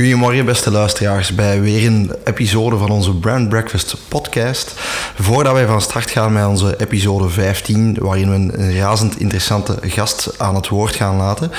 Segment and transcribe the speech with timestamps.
[0.00, 4.72] Goedemorgen beste luisteraars bij weer een episode van onze Brand Breakfast podcast.
[5.14, 10.38] Voordat wij van start gaan met onze episode 15, waarin we een razend interessante gast
[10.38, 11.50] aan het woord gaan laten,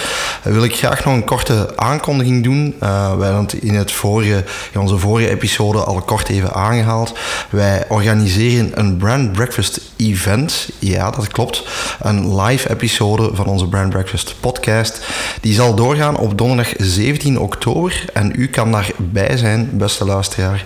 [0.43, 2.75] wil ik graag nog een korte aankondiging doen.
[2.83, 7.13] Uh, wij hebben het in, het vorige, in onze vorige episode al kort even aangehaald.
[7.49, 10.69] Wij organiseren een Brand Breakfast event.
[10.79, 11.63] Ja, dat klopt.
[11.99, 15.01] Een live episode van onze Brand Breakfast podcast.
[15.41, 18.05] Die zal doorgaan op donderdag 17 oktober.
[18.13, 20.63] En u kan daarbij zijn, beste luisteraar,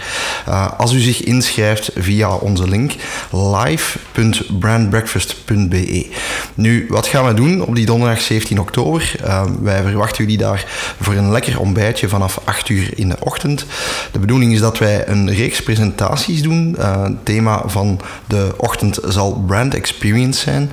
[0.47, 2.93] uh, als u zich inschrijft via onze link
[3.31, 6.07] live.brandbreakfast.be.
[6.53, 9.15] Nu, wat gaan we doen op die donderdag 17 oktober?
[9.25, 10.65] Uh, wij verwachten jullie daar
[11.01, 13.65] voor een lekker ontbijtje vanaf 8 uur in de ochtend.
[14.11, 16.75] De bedoeling is dat wij een reeks presentaties doen.
[16.79, 20.71] Uh, het thema van de ochtend zal brand experience zijn.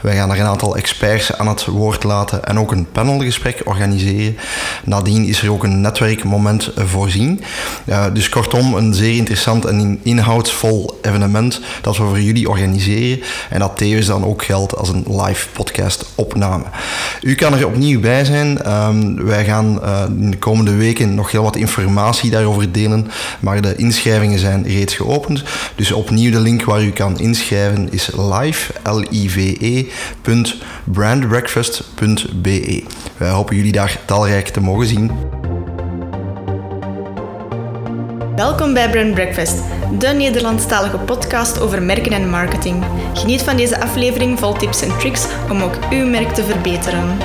[0.00, 4.36] Wij gaan er een aantal experts aan het woord laten en ook een panelgesprek organiseren.
[4.84, 5.80] Nadien is er ook een
[6.40, 7.40] netwerkmoment voorzien.
[8.12, 13.76] Dus kortom, een zeer interessant en inhoudsvol evenement dat we voor jullie organiseren en dat
[13.76, 16.64] tevens dan ook geldt als een live podcast opname.
[17.22, 18.72] U kan er opnieuw bij zijn.
[18.72, 23.10] Um, wij gaan uh, in de komende weken nog heel wat informatie daarover delen,
[23.40, 25.42] maar de inschrijvingen zijn reeds geopend.
[25.74, 29.84] Dus opnieuw de link waar u kan inschrijven is live, L-I-V-E,
[30.84, 32.84] brandbreakfast.be.
[33.16, 35.10] Wij hopen jullie daar talrijk te mogen zien.
[38.42, 39.62] Welkom bij Brand Breakfast,
[39.98, 42.84] de Nederlandstalige podcast over merken en marketing.
[43.14, 47.18] Geniet van deze aflevering vol tips en tricks om ook uw merk te verbeteren.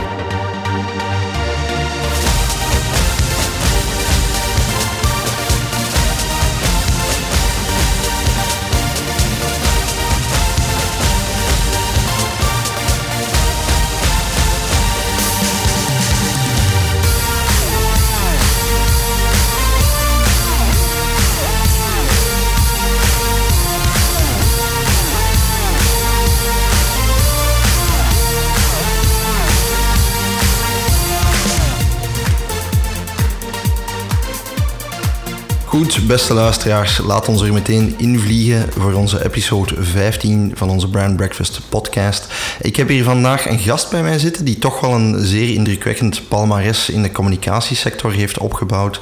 [35.88, 41.16] Goed, beste luisteraars, laat ons er meteen invliegen voor onze episode 15 van onze Brand
[41.16, 42.34] Breakfast podcast.
[42.62, 46.28] Ik heb hier vandaag een gast bij mij zitten die toch wel een zeer indrukwekkend
[46.28, 49.02] palmares in de communicatiesector heeft opgebouwd.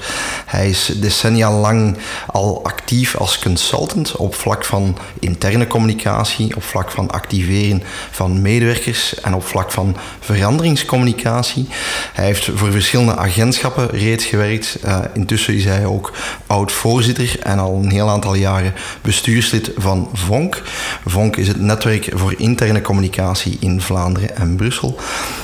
[0.55, 6.91] Hij is decennia lang al actief als consultant op vlak van interne communicatie, op vlak
[6.91, 11.67] van activeren van medewerkers en op vlak van veranderingscommunicatie.
[12.13, 14.77] Hij heeft voor verschillende agentschappen reeds gewerkt.
[14.85, 16.13] Uh, intussen is hij ook
[16.47, 20.61] oud-voorzitter en al een heel aantal jaren bestuurslid van VONK.
[21.05, 24.99] VONK is het netwerk voor interne communicatie in Vlaanderen en Brussel.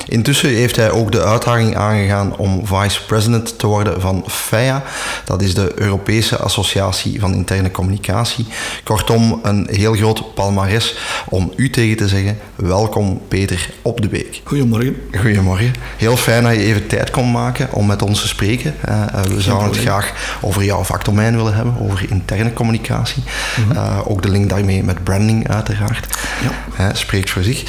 [0.07, 4.83] Intussen heeft hij ook de uitdaging aangegaan om vice-president te worden van FEA.
[5.25, 8.45] Dat is de Europese Associatie van Interne Communicatie.
[8.84, 10.95] Kortom, een heel groot palmares
[11.29, 12.38] om u tegen te zeggen.
[12.56, 14.41] Welkom Peter op de Beek.
[14.44, 14.95] Goedemorgen.
[15.19, 15.73] Goedemorgen.
[15.97, 18.75] Heel fijn dat je even tijd kon maken om met ons te spreken.
[18.90, 23.23] Uh, we zouden het graag over jouw vakdomein willen hebben, over interne communicatie.
[23.57, 23.75] Mm -hmm.
[23.75, 26.17] uh, ook de link daarmee met branding uiteraard.
[26.41, 26.85] Ja.
[26.85, 27.63] Uh, spreekt voor zich.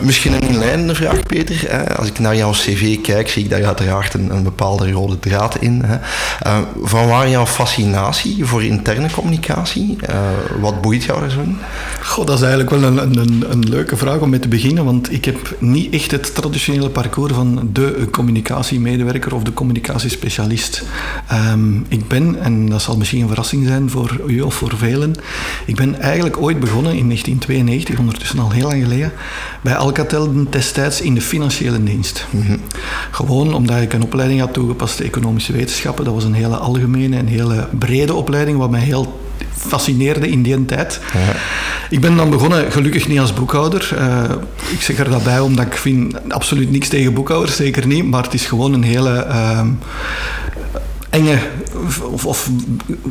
[0.00, 1.88] misschien een inleidende vraag, Peter.
[1.96, 5.56] als ik naar jouw cv kijk, zie ik daar uiteraard een, een bepaalde rode draad
[5.60, 5.84] in.
[6.82, 9.96] Van waar jouw fascinatie voor interne communicatie?
[10.60, 11.56] wat boeit jou daar zo in?
[12.02, 15.12] Goh, dat is eigenlijk wel een, een, een leuke vraag om mee te beginnen, want
[15.12, 20.82] ik heb niet echt het traditionele parcours van de communicatiemedewerker of de communicatiespecialist.
[21.52, 25.14] Um, ik ben, en dat zal misschien een verrassing zijn voor u of voor velen,
[25.66, 29.12] ik ben eigenlijk ooit begonnen in 1992, ondertussen al heel lang geleden,
[29.60, 32.26] bij Alcatel destijds in de financiële dienst.
[32.30, 32.60] Mm -hmm.
[33.10, 36.04] Gewoon omdat ik een opleiding had toegepaste economische wetenschappen.
[36.04, 39.20] Dat was een hele algemene en hele brede opleiding, wat mij heel
[39.56, 41.00] fascineerde in die tijd.
[41.12, 41.34] Ja.
[41.90, 43.90] Ik ben dan begonnen, gelukkig niet als boekhouder.
[43.98, 44.24] Uh,
[44.72, 48.04] ik zeg er dat bij omdat ik vind absoluut niks tegen boekhouders, zeker niet.
[48.04, 49.60] Maar het is gewoon een hele uh,
[51.10, 51.38] enge
[52.10, 52.50] of, of,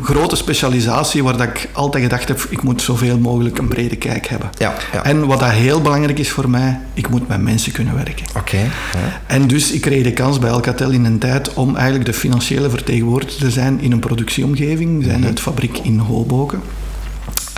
[0.04, 4.28] grote specialisatie waar dat ik altijd gedacht heb, ik moet zoveel mogelijk een brede kijk
[4.28, 4.50] hebben.
[4.58, 5.04] Ja, ja.
[5.04, 8.26] En wat dat heel belangrijk is voor mij, ik moet met mensen kunnen werken.
[8.30, 8.40] Oké.
[8.40, 9.22] Okay, ja.
[9.28, 12.70] En dus ik kreeg de kans bij Alcatel in een tijd om eigenlijk de financiële
[12.70, 15.00] vertegenwoordiger te zijn in een productieomgeving.
[15.00, 16.62] We zijn uit fabriek in Hoboken.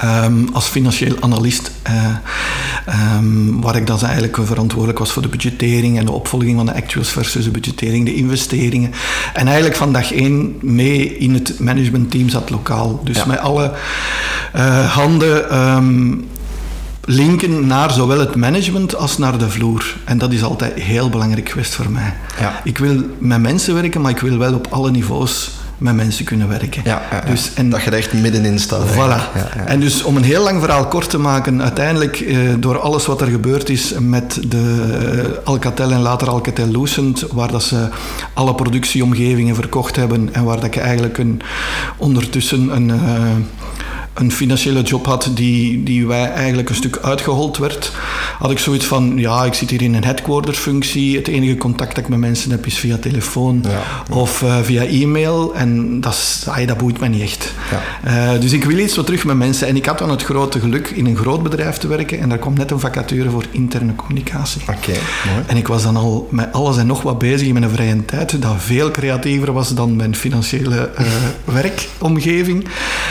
[0.04, 5.98] Um, als financieel analist, uh, um, waar ik dan eigenlijk verantwoordelijk was voor de budgettering
[5.98, 8.92] en de opvolging van de actuals versus de budgettering, de investeringen.
[9.34, 13.02] En eigenlijk van dag één mee in het managementteam zat lokaal.
[13.04, 13.26] Dus ja.
[13.26, 13.74] met alle
[14.56, 15.58] uh, handen.
[15.58, 16.30] Um,
[17.06, 19.96] linken naar zowel het management als naar de vloer.
[20.06, 22.14] En dat is altijd heel belangrijk geweest voor mij.
[22.40, 22.62] Ja.
[22.64, 25.52] Ik wil met mensen werken, maar ik wil wel op alle niveaus
[25.82, 26.82] met mensen kunnen werken.
[26.86, 28.88] Ja, dus, en, dat je er echt middenin staat.
[28.88, 29.20] Voilà.
[29.66, 33.22] En dus om een heel lang verhaal kort te maken, uiteindelijk eh, door alles wat
[33.22, 34.86] er gebeurd is met de
[35.16, 37.90] uh, Alcatel en later Alcatel Lucent, waar dat ze
[38.34, 41.42] alle productieomgevingen verkocht hebben en waar dat je eigenlijk een,
[41.98, 42.88] ondertussen een...
[42.88, 42.96] Uh,
[44.14, 47.92] een financiële job had die, die wij eigenlijk een stuk uitgehold werd,
[48.40, 51.96] had ik zoiets van, ja, ik zit hier in een headquarter functie, het enige contact
[51.96, 53.66] dat ik met mensen heb is via telefoon
[54.10, 57.54] of uh, via e-mail en dat, is, ay, dat boeit me niet echt.
[57.72, 58.34] Ja.
[58.34, 60.60] Uh, dus ik wil iets wat terug met mensen en ik had dan het grote
[60.60, 63.96] geluk in een groot bedrijf te werken en daar komt net een vacature voor interne
[63.96, 64.62] communicatie.
[64.62, 64.92] Oké,
[65.32, 65.44] mooi.
[65.48, 68.42] En ik was dan al met alles en nog wat bezig in mijn vrije tijd,
[68.42, 71.08] dat veel creatiever was dan mijn financiële uh,
[71.62, 72.68] werkomgeving.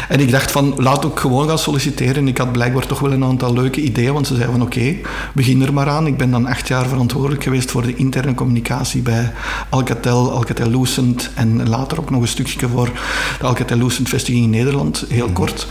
[0.08, 2.29] En ik dacht van, laat ook gewoon gaan solliciteren.
[2.29, 4.97] Ik had blijkbaar toch wel een aantal leuke ideeën, want ze zeiden van oké,
[5.35, 6.07] begin er maar aan.
[6.07, 9.33] Ik ben dan acht jaar verantwoordelijk geweest voor de interne communicatie bij
[9.69, 12.91] Alcatel, Alcatel Lucent en later ook nog een stukje voor
[13.39, 15.35] de Alcatel Lucent vestiging in Nederland, heel mhm.
[15.35, 15.67] kort.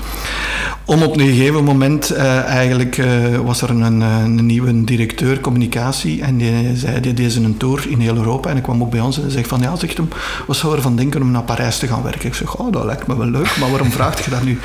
[0.89, 6.21] Om op een gegeven moment uh, eigenlijk uh, was er een, een, nieuwe directeur communicatie
[6.21, 8.99] en die zei, die deed een tour in heel Europa en hij kwam ook bij
[8.99, 10.09] ons en zei van ja, zegt hem,
[10.47, 12.27] wat zou er van denken om naar Parijs te gaan werken?
[12.27, 14.59] Ik zeg, oh, dat lijkt me wel leuk, maar waarom vraagt je dat nu?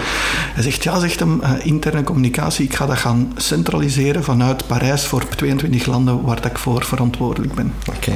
[0.54, 5.06] Hij zegt, ja, zegt hem, uh, interne communicatie, ik ga dat gaan centraliseren vanuit Parijs
[5.06, 7.72] voor 22 landen waar ik voor verantwoordelijk ben.
[7.96, 8.12] Oké.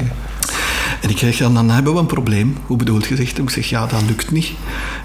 [1.01, 2.57] En ik zeg, dan, dan hebben we een probleem.
[2.67, 3.39] Hoe bedoelt je, zegt?
[3.39, 4.51] Ik zeg, ja, dat lukt niet.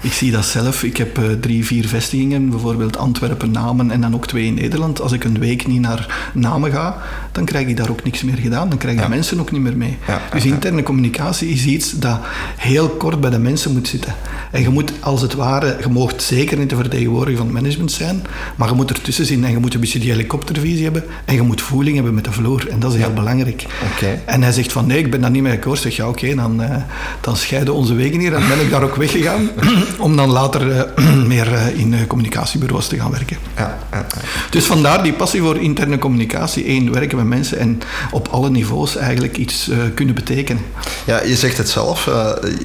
[0.02, 0.82] Ik zie dat zelf.
[0.82, 5.00] Ik heb uh, drie, vier vestigingen, bijvoorbeeld Antwerpen, Namen en dan ook twee in Nederland.
[5.00, 6.96] Als ik een week niet naar Namen ga,
[7.32, 8.68] dan krijg ik daar ook niks meer gedaan.
[8.68, 9.98] Dan krijg ik de mensen ook niet meer mee.
[10.32, 12.20] dus interne communicatie is iets dat
[12.56, 14.14] heel kort bij de mensen moet zitten.
[14.50, 17.92] En je moet als het ware, je moogt zeker niet de vertegenwoordiger van het management
[17.92, 18.22] zijn,
[18.56, 21.42] maar je moet ertussen zien en je moet een beetje die helikoptervisie hebben en je
[21.42, 22.68] moet voeling hebben met de vloer.
[22.68, 23.66] En dat is heel belangrijk.
[23.94, 24.22] Okay.
[24.24, 25.83] En hij zegt van nee, ik ben daar niet mee akkoord.
[25.84, 26.76] Zeg ja, oké, dan, uh,
[27.20, 28.34] dan scheiden onze wegen hier.
[28.34, 29.50] En ben ik daar ook weggegaan
[29.98, 33.36] om dan later uh, meer uh, in communicatiebureaus te gaan werken.
[33.56, 34.06] Ja, ja,
[34.50, 36.68] Dus vandaar die passie voor interne communicatie.
[36.68, 40.62] Eén, werken met mensen en op alle niveaus eigenlijk iets kunnen betekenen.
[41.04, 42.10] Ja, je zegt het zelf,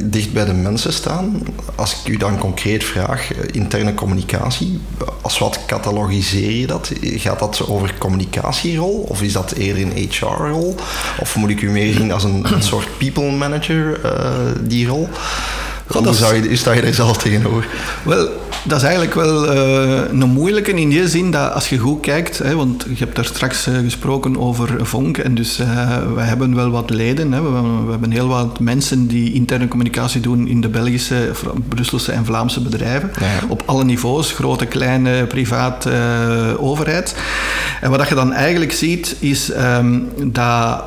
[0.04, 1.42] dicht bij de mensen staan
[1.80, 4.80] als ik u dan concreet vraag, eh, interne communicatie,
[5.22, 6.92] als wat catalogiseer je dat?
[7.02, 10.76] Gaat dat over communicatierol of is dat eerder een HR-rol?
[11.20, 14.12] Of moet ik u meer zien als een, een soort people manager, uh,
[14.62, 15.10] die rol?
[15.88, 17.68] Hoe zou je, sta je daar zelf tegenover?
[18.04, 18.30] Wel,
[18.64, 22.38] dat is eigenlijk wel uh, een moeilijke in die zin dat als je goed kijkt,
[22.38, 26.56] hè, want je hebt daar straks uh, gesproken over Vonk en dus uh, wij hebben
[26.56, 30.48] wel wat leden, hè, we, hebben, we, hebben, heel wat mensen die interne communicatie doen
[30.48, 31.32] in de Belgische,
[31.68, 33.48] Brusselse en Vlaamse bedrijven, ja.
[33.48, 35.90] op alle niveaus, grote, kleine, privaat,
[36.58, 37.16] overheid.
[37.82, 40.84] En wat je dan eigenlijk ziet is um, dat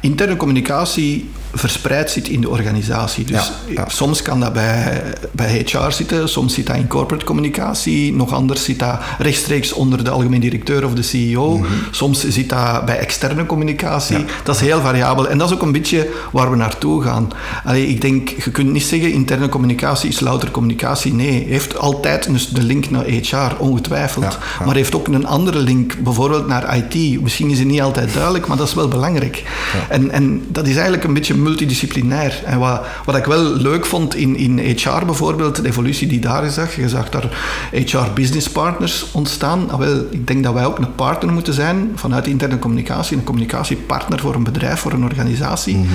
[0.00, 3.24] interne communicatie verspreid zit in de organisatie.
[3.24, 3.52] Dus
[3.86, 5.02] soms kan dat bij,
[5.32, 10.04] bij HR zitten, soms zit dat in corporate communicatie, nog anders zit dat rechtstreeks onder
[10.04, 11.72] de algemeen directeur of de CEO, mhm.
[11.90, 14.24] soms zit dat bij externe communicatie.
[14.44, 17.28] Dat is heel variabel en dat is ook een beetje waar we naartoe gaan.
[17.64, 21.14] Allee, ik denk, je kunt niet zeggen interne communicatie is louter communicatie.
[21.14, 24.38] Nee, heeft altijd dus de link naar HR, ongetwijfeld.
[24.64, 27.22] Maar heeft ook een andere link, bijvoorbeeld naar IT.
[27.22, 29.42] Misschien is het niet altijd duidelijk, maar dat is wel belangrijk.
[29.88, 32.42] En, en dat is eigenlijk een beetje multidisciplinair.
[32.44, 36.44] En wat, wat ik wel leuk vond in, in HR bijvoorbeeld, de evolutie die daar
[36.44, 37.28] is, zag, je zag daar
[37.72, 39.70] HR business partners ontstaan.
[39.70, 43.24] Ah, wel, ik denk dat wij ook een partner moeten zijn vanuit interne communicatie, een
[43.24, 45.86] communicatiepartner voor een bedrijf, voor een organisatie, mhm.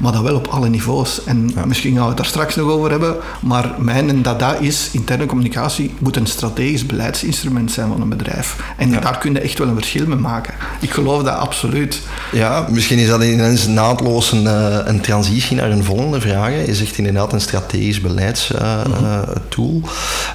[0.00, 1.24] maar dat wel op alle niveaus.
[1.24, 4.88] En misschien gaan we het daar straks nog over hebben, maar mijn en dada is,
[4.92, 8.56] interne communicatie moet een strategisch beleidsinstrument zijn van een bedrijf.
[8.76, 10.54] En daar kun je echt wel een verschil mee maken.
[10.80, 12.00] Ik geloof dat absoluut.
[12.32, 16.66] Ja, misschien is dat ineens naadloos een, eh, een transitie naar een volgende vraag.
[16.66, 19.82] Je zegt inderdaad een strategisch beleidstool.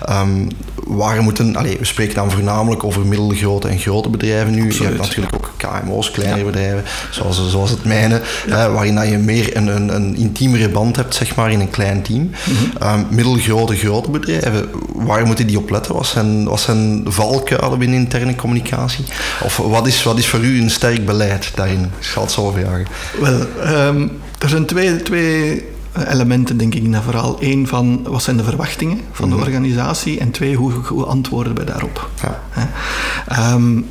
[0.10, 0.48] Uh, um,
[0.86, 4.74] waar moeten, we spreken dan voornamelijk over middelgrote en grote bedrijven nu.
[4.74, 9.58] Je hebt natuurlijk ook KMO's, kleinere bedrijven, zoals, zoals het mijne, waarin dat je meer
[9.58, 12.30] een, een, een, intiemere band hebt zeg maar, in een klein team.
[12.46, 12.94] Mhm.
[12.94, 15.94] um, middelgrote, grote bedrijven, waar moeten die op letten?
[15.96, 19.06] Wat zijn, wat zijn valkuilen binnen interne communicatie?
[19.44, 21.84] Of wat is, wat is voor u een sterk beleid daarin?
[22.00, 22.86] Ik zal het zo vragen.
[23.20, 23.42] Wel,
[23.88, 24.12] um,
[24.46, 25.66] er zijn twee, twee
[26.08, 27.38] elementen, denk ik, in dat verhaal.
[27.40, 29.44] Eén van wat zijn de verwachtingen van de mhm.
[29.44, 32.10] organisatie en twee, hoe, hoe antwoorden we daarop.
[32.22, 33.54] Ja.
[33.54, 33.88] Um,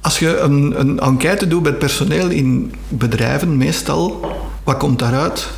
[0.00, 4.32] als je een, een enquête doet bij het personeel in bedrijven, meestal,
[4.64, 5.48] wat komt daaruit?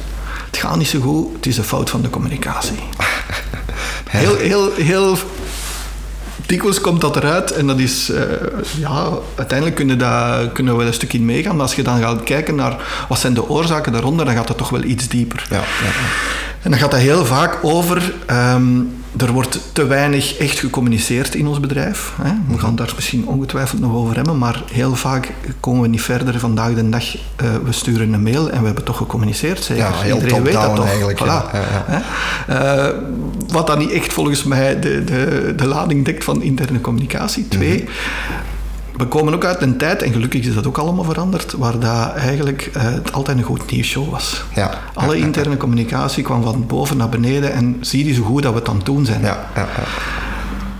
[0.46, 2.78] Het gaat niet zo goed, het is een fout van de communicatie.
[4.10, 5.16] Heel, heel, heel
[6.50, 8.20] dikwijls komt dat eruit en dat is, uh,
[8.78, 12.22] ja, uiteindelijk kunnen, dat, kunnen we wel een stukje meegaan, maar als je dan gaat
[12.22, 15.46] kijken naar wat zijn de oorzaken daaronder, dan gaat het toch wel iets dieper.
[15.50, 15.90] Ja, ja.
[16.62, 18.12] En dan gaat dat heel vaak over.
[18.26, 18.72] ehm,
[19.20, 22.12] er wordt te weinig echt gecommuniceerd in ons bedrijf.
[22.22, 22.30] Hè.
[22.48, 26.38] We gaan daar misschien ongetwijfeld nog over hebben, maar heel vaak komen we niet verder
[26.38, 27.14] vandaag de dag.
[27.16, 27.20] eh,
[27.64, 29.62] we sturen een mail en we hebben toch gecommuniceerd.
[29.64, 29.84] Zeker.
[29.84, 30.86] Ja, heel Iedereen weet dat toch.
[30.86, 31.24] eigenlijk, Voilà.
[31.26, 31.50] ja.
[31.88, 32.02] Ja.
[32.86, 32.94] Eh,
[33.48, 37.48] wat dan niet echt volgens mij de, de, de lading dekt van interne communicatie.
[37.48, 37.90] Twee, Mhm.
[39.00, 42.14] We komen ook uit een tijd, en gelukkig is dat ook allemaal veranderd, waar dat
[42.14, 44.44] eigenlijk eh, het altijd een goed nieuwsshow was.
[44.54, 44.78] Ja.
[44.94, 48.42] Alle Ja, ja, interne communicatie kwam van boven naar beneden en zie je zo goed
[48.42, 49.20] dat we het aan het doen zijn.
[49.20, 49.84] Ja, ja, ja.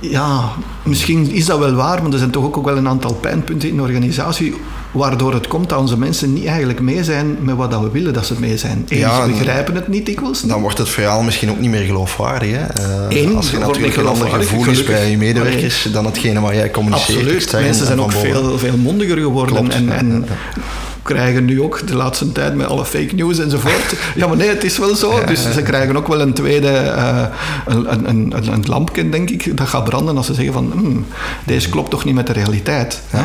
[0.01, 0.49] Ja,
[0.83, 3.77] misschien is dat wel waar, maar er zijn toch ook wel een aantal pijnpunten in
[3.77, 4.55] de organisatie
[4.93, 8.13] waardoor het komt dat onze mensen niet eigenlijk mee zijn met wat dat we willen
[8.13, 8.87] dat ze mee zijn.
[8.89, 10.41] Eén, Ja, begrijpen het niet dikwijls.
[10.41, 12.51] Dan wordt het verhaal misschien ook niet meer geloofwaardig.
[12.51, 12.65] Hè?
[12.65, 16.53] Eh, Eén, als je natuurlijk een ander gevoel is bij je medewerkers dan hetgene wat
[16.55, 17.19] jij communiceert.
[17.19, 17.53] Absoluut.
[17.53, 20.90] Mensen zijn ook veel, veel mondiger geworden Klopt, en, en ja, ja.
[21.15, 23.95] Krijgen nu ook de laatste tijd met alle fake news enzovoort.
[24.15, 25.25] ja, maar nee, het is wel zo.
[25.25, 27.23] Dus ze krijgen ook wel een tweede, eh,
[27.67, 31.07] een, een, een, lampje, denk ik, dat gaat branden als ze zeggen van, "Hmm,
[31.45, 33.01] deze klopt toch niet met de realiteit.
[33.09, 33.23] Hè?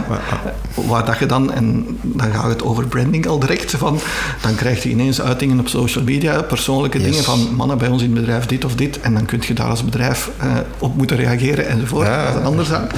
[0.74, 4.00] Waar dat je dan, en dan gaat het over branding al direct, van,
[4.42, 7.08] dan krijg je ineens uitingen op social media, persoonlijke Yes.
[7.10, 9.54] dingen van mannen bij ons in het bedrijf dit of dit, en dan kun je
[9.54, 10.48] daar als bedrijf eh,
[10.80, 12.08] op moeten reageren enzovoort.
[12.08, 12.24] Ja.
[12.24, 12.92] Dat is een andere zaak.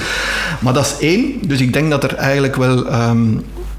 [0.60, 2.86] Maar dat is één, dus ik denk dat er eigenlijk wel...
[2.86, 3.26] ehm,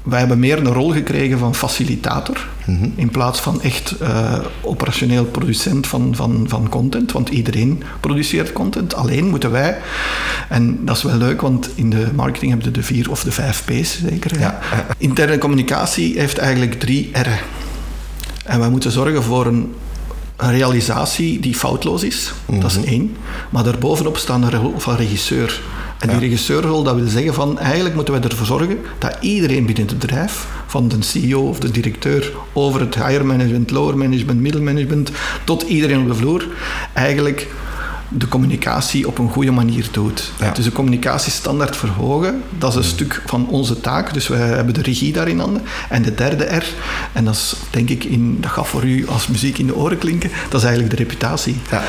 [0.02, 2.48] wij hebben meer een rol gekregen van facilitator,
[2.94, 8.94] in plaats van echt eh, operationeel producent van, van, van content, want iedereen produceert content.
[8.94, 9.78] Alleen moeten wij,
[10.48, 13.32] en dat is wel leuk, want in de marketing hebben we de vier of de
[13.32, 14.38] vijf P's zeker.
[14.38, 14.58] Ja.
[14.98, 17.38] Interne communicatie heeft eigenlijk drie R'en.
[18.44, 19.74] En wij moeten zorgen voor een
[20.40, 22.32] een realisatie die foutloos is.
[22.46, 23.16] Dat is één.
[23.50, 25.60] Maar daarbovenop staat een rol van regisseur.
[25.98, 29.86] En die regisseurrol, dat wil zeggen van eigenlijk moeten wij ervoor zorgen dat iedereen binnen
[29.86, 35.10] het bedrijf, van de CEO of de directeur, over het higher management, lower management, middelmanagement,
[35.44, 36.46] tot iedereen op de vloer,
[36.92, 37.48] eigenlijk
[38.10, 40.32] de communicatie op een goede manier doet.
[40.38, 40.52] Ja.
[40.52, 44.14] Dus de communicatiestandaard verhogen, dat is een stuk van onze taak.
[44.14, 45.62] Dus wij hebben de regie daar in handen.
[45.88, 46.64] En de derde R,
[47.12, 49.98] en dat is denk ik, in, dat gaat voor u als muziek in de oren
[49.98, 51.56] klinken, dat is eigenlijk de reputatie.
[51.70, 51.82] Ja,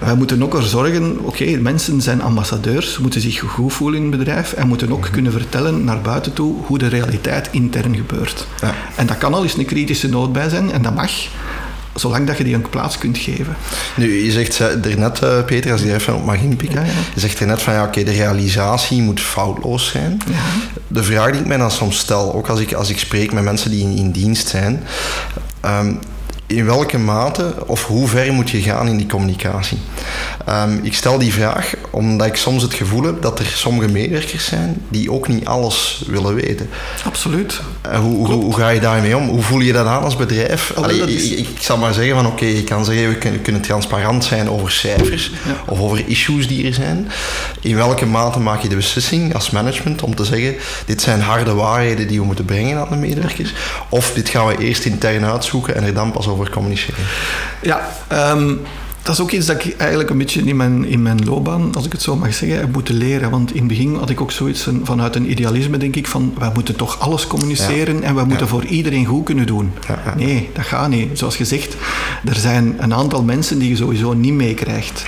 [0.00, 4.18] Wij moeten ook er zorgen, oké, mensen zijn ambassadeurs, moeten zich goed voelen in het
[4.18, 8.46] bedrijf en moeten ook kunnen vertellen naar buiten toe hoe de realiteit intern gebeurt.
[8.60, 8.74] Ja.
[8.96, 11.10] En dat kan al eens een kritische noot bij zijn en dat mag,
[11.94, 13.56] zolang dat je die een plaats kunt geven.
[13.96, 16.86] Nu, je zegt er net, eh, Peter, als ik er even op mag inpikken, Ja,
[16.86, 16.92] ja.
[17.14, 20.20] je zegt er net van, ja, oké, de realisatie moet foutloos zijn.
[20.88, 23.44] De vraag die ik mij dan soms stel, ook als ik, als ik spreek met
[23.44, 24.82] mensen die in, in dienst zijn,
[25.60, 25.92] ehm,
[26.48, 29.78] in welke mate of hoe ver moet je gaan in die communicatie?
[30.46, 34.44] Ehm, ik stel die vraag omdat ik soms het gevoel heb dat er sommige medewerkers
[34.46, 36.68] zijn die ook niet alles willen weten.
[37.04, 37.60] Absoluut.
[37.82, 39.28] En hoe, hoe, hoe ga je daarmee om?
[39.28, 40.72] Hoe voel je dat aan als bedrijf?
[40.76, 43.62] Allee, is- ik, ik zal maar zeggen van oké, je kan zeggen we kunnen, kunnen
[43.62, 45.30] transparant zijn over cijfers
[45.66, 47.08] of over issues die er zijn.
[47.60, 50.54] In welke mate maak je de beslissing als management om te zeggen
[50.86, 53.52] dit zijn harde waarheden die we moeten brengen aan de medewerkers?
[53.88, 57.04] Of dit gaan we eerst intern uitzoeken en er dan pas over communiceren?
[57.62, 58.54] Ja, ehm,
[59.08, 61.86] dat is ook iets dat ik eigenlijk een beetje in mijn, in mijn loopbaan, als
[61.86, 63.30] ik het zo mag zeggen, heb moeten leren.
[63.30, 66.34] Want in het begin had ik ook zoiets van, vanuit een idealisme, denk ik, van
[66.38, 69.72] wij moeten toch alles communiceren en wij moeten voor iedereen goed kunnen doen.
[69.88, 70.14] Ja.
[70.16, 71.18] Nee, dat gaat niet.
[71.18, 71.76] Zoals gezegd,
[72.24, 75.04] er zijn een aantal mensen die je sowieso niet meekrijgt.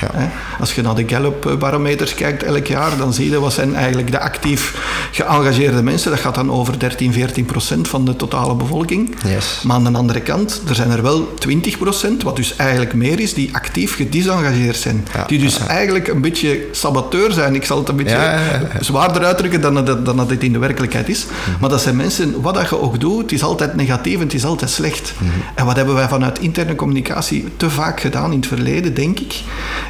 [0.60, 4.20] Als je naar de Gallup-barometers kijkt elk jaar, dan zie je wat zijn eigenlijk de
[4.20, 4.74] actief
[5.12, 6.10] geëngageerde mensen.
[6.10, 9.14] Dat gaat dan over 13, 14 procent van de totale bevolking.
[9.24, 9.60] Yes.
[9.62, 13.34] Maar aan de andere kant, er zijn er wel 20%, wat dus eigenlijk meer is,
[13.34, 15.06] die actief gedisengageerd zijn.
[15.14, 17.54] Ja, die dus eigenlijk een beetje saboteur zijn.
[17.54, 18.40] Ik zal het een beetje
[18.80, 21.26] zwaarder uitdrukken dan dat, dan dat het in de werkelijkheid is.
[21.26, 21.60] Mhm.
[21.60, 24.34] Maar dat zijn mensen, wat dat je ook doet, het is altijd negatief en het
[24.34, 25.12] is altijd slecht.
[25.18, 25.30] Mhm.
[25.54, 29.34] En wat hebben wij vanuit interne communicatie te vaak gedaan in het verleden, denk ik,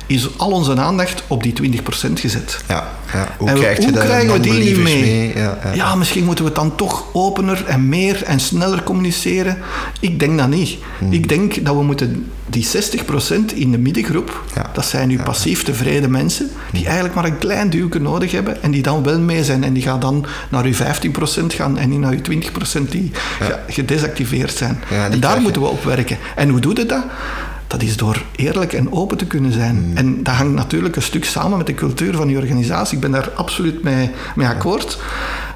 [0.06, 2.60] is al onze aandacht op die 20% gezet.
[2.68, 3.28] Ja, ja.
[3.38, 5.32] Hoe, En krijg je hoe krijgen we die niet non-believers mee?
[5.34, 5.94] Ja, ja.
[5.94, 9.58] Misschien moeten we het dan toch opener en meer en sneller communiceren.
[10.00, 10.78] Ik denk dat niet.
[10.98, 11.12] Hmm.
[11.12, 14.70] Ik denk dat we moeten die 60% in de middengroep, Ja.
[14.72, 18.70] dat zijn nu passief tevreden mensen, die eigenlijk maar een klein duwke nodig hebben en
[18.70, 19.64] die dan wel mee zijn.
[19.64, 23.58] En die gaan dan naar uw 15% gaan en niet naar uw 20% die ge-
[23.68, 24.80] gedesactiveerd zijn.
[24.88, 26.16] Die en daar moeten we op werken.
[26.36, 27.04] En hoe doe je dat?
[27.66, 29.76] Dat is door eerlijk en open te kunnen zijn.
[29.76, 29.96] Hmm.
[29.96, 32.94] En dat hangt natuurlijk een stuk samen met de cultuur van je organisatie.
[32.94, 34.98] Ik ben daar absoluut mee, mee akkoord.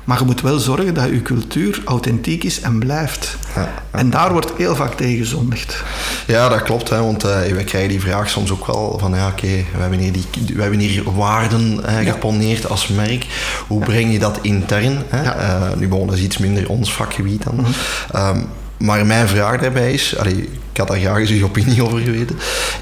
[0.05, 3.37] Maar je moet wel zorgen dat je cultuur authentiek is en blijft.
[3.55, 5.83] Ja, En daar wordt heel vaak tegen gezondigd.
[6.27, 6.89] Ja, dat klopt.
[6.89, 9.99] Hè, want eh, we krijgen die vraag soms ook wel van ja, oké, we, hebben
[9.99, 12.13] hier die- we hebben hier waarden eh, Ja.
[12.13, 13.27] geponeerd als merk.
[13.67, 14.99] Hoe breng je dat intern?
[15.09, 15.23] Hè?
[15.23, 17.67] Eh, nu, dat is iets minder ons vakgebied dan.
[18.13, 18.39] Ehm,
[18.77, 22.37] maar mijn vraag daarbij is, allee, ik had daar graag eens uw opinie over geweten,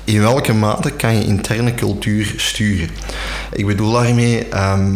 [0.04, 2.88] in welke mate kan je interne cultuur sturen?
[3.52, 4.92] Ik bedoel daarmee, ehm,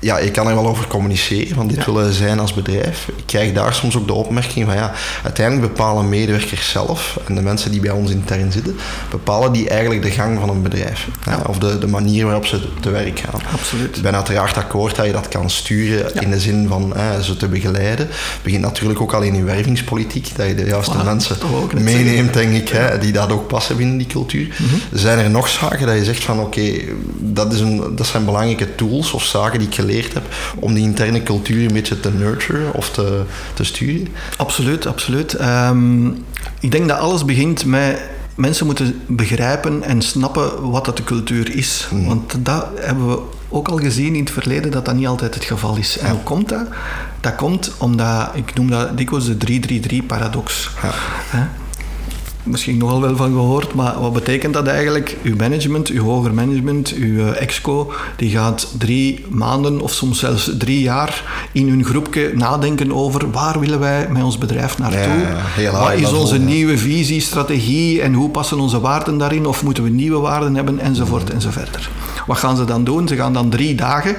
[0.00, 3.08] ja, ik kan er wel over communiceren, want dit willen zijn als bedrijf.
[3.16, 7.42] Ik krijg daar soms ook de opmerking van ja, uiteindelijk bepalen medewerkers zelf en de
[7.42, 8.76] mensen die bij ons intern zitten,
[9.10, 11.08] bepalen die eigenlijk de gang van een bedrijf.
[11.24, 11.42] Ja.
[11.46, 13.40] Of de, de manier waarop ze te werk gaan.
[13.52, 13.96] Absoluut.
[13.96, 17.48] Ik ben uiteraard akkoord dat je dat kan sturen in de zin van ze te
[17.48, 18.06] begeleiden.
[18.06, 21.36] Het begint natuurlijk ook al in je wervingspolitiek, dat je de juiste mensen
[21.74, 24.46] meeneemt, denk ik, hè, die dat ook passen binnen die cultuur.
[24.46, 26.72] Mm Zijn er nog zaken dat je zegt van oké,
[27.18, 30.24] dat dat, dat zijn belangrijke tools of zaken die ik geleerd heb
[30.58, 33.22] om die interne cultuur een beetje te nurturen of te,
[33.54, 34.08] te sturen?
[34.36, 35.40] Absoluut, absoluut.
[35.40, 36.24] Um,
[36.60, 38.00] ik denk dat alles begint met
[38.34, 41.86] mensen moeten begrijpen en snappen wat dat de cultuur is.
[41.90, 42.06] Hmm.
[42.06, 45.44] Want dat hebben we ook al gezien in het verleden dat dat niet altijd het
[45.44, 45.98] geval is.
[45.98, 46.66] En hoe komt dat?
[47.20, 49.60] Dat komt omdat, ik noem dat dikwijls de
[50.04, 50.70] 3-3-3-paradox.
[51.32, 51.48] Ja
[52.46, 55.16] misschien nogal wel van gehoord, maar wat betekent dat eigenlijk?
[55.22, 60.50] Uw management, uw hoger management, uw eh, exco, die gaat drie maanden of soms zelfs
[60.58, 65.24] drie jaar in hun groepje nadenken over waar willen wij met ons bedrijf naartoe?
[65.58, 69.46] Ja, wat is onze nieuwe visie, strategie en hoe passen onze waarden daarin?
[69.46, 70.78] Of moeten we nieuwe waarden hebben?
[70.78, 71.88] Enzovoort enzovoort.
[72.26, 73.08] Wat gaan ze dan doen?
[73.08, 74.16] Ze gaan dan drie dagen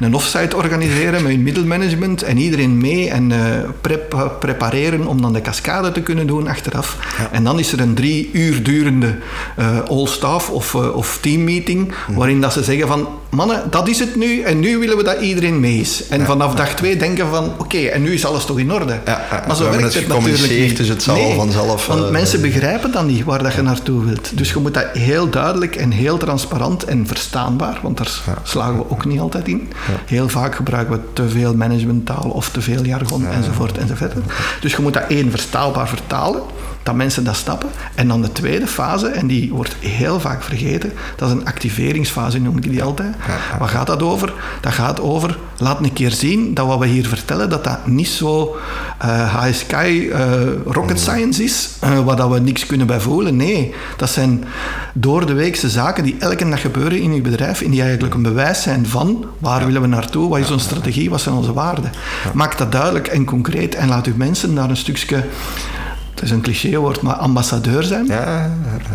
[0.00, 3.38] een offsite organiseren met hun middelmanagement en iedereen mee en uh,
[3.80, 6.96] prep, prepareren om dan de cascade te kunnen doen achteraf.
[7.30, 9.18] En dan is er een drie uur durende
[9.58, 14.16] uh, all-staff of, uh, of teammeeting, waarin dat ze zeggen van, mannen, dat is het
[14.16, 16.08] nu en nu willen we dat iedereen mee is.
[16.08, 19.00] En vanaf dag twee denken van, oké, en nu is alles toch in orde.
[19.46, 20.76] maar zo werkt het, natuurlijk niet.
[20.76, 21.86] Dus het zal nee, vanzelf...
[21.86, 24.38] Want uh, mensen begrijpen dan niet waar dat je naartoe wilt.
[24.38, 28.90] Dus je moet dat heel duidelijk en heel transparant en verstaanbaar, want daar slagen we
[28.90, 29.68] ook niet altijd in.
[30.06, 34.12] Heel vaak gebruiken we te veel managementtaal of te veel jargon enzovoort enzovoort.
[34.60, 36.42] Dus je moet dat één verstaalbaar vertalen
[36.84, 37.68] dat mensen dat stappen.
[37.94, 42.40] En dan de tweede fase, en die wordt heel vaak vergeten, dat is een activeringsfase,
[42.40, 43.14] noem ik die altijd.
[43.58, 44.32] Wat gaat dat over?
[44.60, 48.08] Dat gaat over, laat een keer zien dat wat we hier vertellen, dat dat niet
[48.08, 48.56] zo
[49.04, 50.18] uh, high sky uh,
[50.66, 51.02] rocket mm.
[51.02, 53.36] science is, uh, waar dat we niks kunnen bij voelen.
[53.36, 54.44] Nee, dat zijn
[54.92, 58.22] door de weekse zaken die elke dag gebeuren in je bedrijf en die eigenlijk een
[58.22, 61.92] bewijs zijn van waar willen we naartoe, wat is onze strategie, wat zijn onze waarden.
[62.32, 65.24] Maak dat duidelijk en concreet en laat uw mensen daar een stukje
[66.14, 68.06] het is een clichéwoord, maar ambassadeur zijn.
[68.06, 68.50] Ja.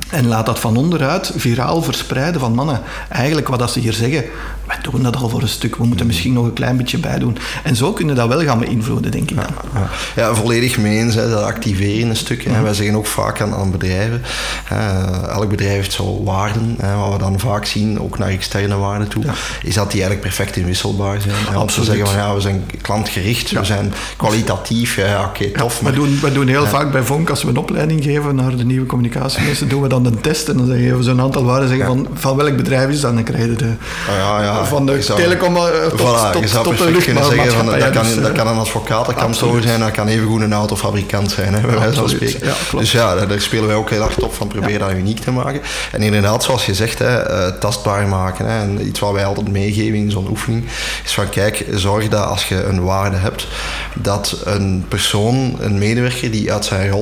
[0.09, 2.81] En laat dat van onderuit viraal verspreiden van mannen.
[3.09, 4.23] Eigenlijk wat dat ze hier zeggen,
[4.67, 7.19] wij doen dat al voor een stuk, we moeten misschien nog een klein beetje bij
[7.19, 7.37] doen.
[7.63, 9.45] En zo kunnen dat wel gaan beïnvloeden, denk ik dan.
[9.73, 12.43] Ja, ja volledig mee eens, hè, dat activeren een stuk.
[12.43, 12.61] Hè.
[12.61, 14.21] Wij zeggen ook vaak aan, aan bedrijven,
[14.63, 18.75] hè, elk bedrijf heeft zo waarden, hè, wat we dan vaak zien, ook naar externe
[18.75, 19.23] waarden toe,
[19.63, 21.35] is dat die eigenlijk perfect inwisselbaar zijn.
[21.35, 21.65] Hè.
[21.65, 25.81] We zeggen van ja, we zijn klantgericht, we zijn kwalitatief, ja, oké, tof.
[25.81, 25.91] Maar...
[25.91, 28.65] We, doen, we doen heel vaak bij Vonk, als we een opleiding geven naar de
[28.65, 31.85] nieuwe communicatiemensen, doen we dan een test en dan geven we zo'n aantal waarden, zeggen
[31.85, 33.73] van, van welk bedrijf is dat, en dan krijg je de...
[34.09, 37.05] Oh ja, ja van de telecom uh, tot, voilà, tot, tot, tot de lucht.
[37.05, 40.07] kunnen zeggen, van, dat, kan, dat kan een advocaat, dat kan zo zijn, dat kan
[40.07, 42.53] even goed een autofabrikant zijn, hè, bij wijze van spreken.
[42.77, 45.61] dus ja, daar spelen wij ook heel hard op van proberen dat uniek te maken.
[45.91, 48.45] En inderdaad, zoals je zegt, hè, uh, tastbaar maken.
[48.45, 50.65] Hè, en iets wat wij altijd meegeven in zo'n oefening,
[51.05, 53.47] is van kijk, zorg dat als je een waarde hebt,
[53.93, 56.98] dat een persoon, een medewerker die uit zijn rol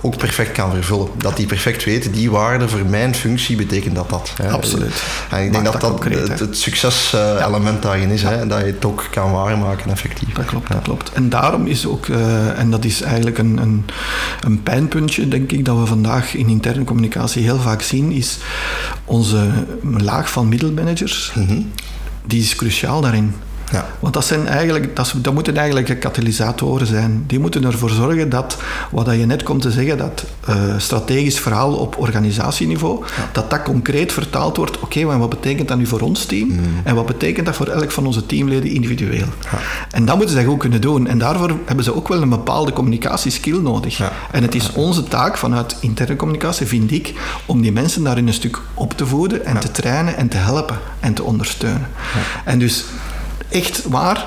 [0.00, 1.08] ook perfect kan vervullen.
[1.16, 4.32] Dat die perfect weet, die waarde voor mijn functie betekent dat dat.
[4.36, 4.50] Hè.
[4.50, 5.02] Absoluut.
[5.30, 7.14] En ik denk dat dat, het, het succes
[7.46, 8.22] element daarin is.
[8.22, 10.34] Hè, dat je het ook kan waarmaken effectief.
[10.34, 11.12] Dat klopt, dat klopt.
[11.12, 13.84] En daarom is ook, uh, en dat is eigenlijk een, een,
[14.40, 18.38] een pijnpuntje, denk ik, dat we vandaag in interne communicatie heel vaak zien, is
[19.04, 19.50] onze
[19.82, 21.32] laag van middelmanagers.
[21.34, 21.72] Mm
[22.26, 23.34] Die is cruciaal daarin.
[23.72, 23.86] Ja.
[24.00, 27.24] Want dat, zijn eigenlijk, dat, dat moeten eigenlijk katalysatoren zijn.
[27.26, 28.56] Die moeten ervoor zorgen dat,
[28.90, 34.12] wat je net komt te zeggen, dat uh, strategisch verhaal op organisatieniveau, dat dat concreet
[34.12, 34.80] vertaald wordt.
[34.80, 36.48] Oké, maar wat betekent dat nu voor ons team?
[36.48, 36.60] Mm.
[36.84, 39.26] En wat betekent dat voor elk van onze teamleden individueel?
[39.40, 39.58] Ja.
[39.90, 41.06] En dat moeten ze goed kunnen doen.
[41.06, 44.00] En daarvoor hebben ze ook wel een bepaalde communicatieskill nodig.
[44.30, 47.12] En het is onze taak vanuit interne communicatie, vind ik,
[47.46, 50.78] om die mensen daarin een stuk op te voeden en te trainen en te helpen
[51.00, 51.88] en te ondersteunen.
[52.44, 52.84] En dus
[53.54, 54.26] echt waar.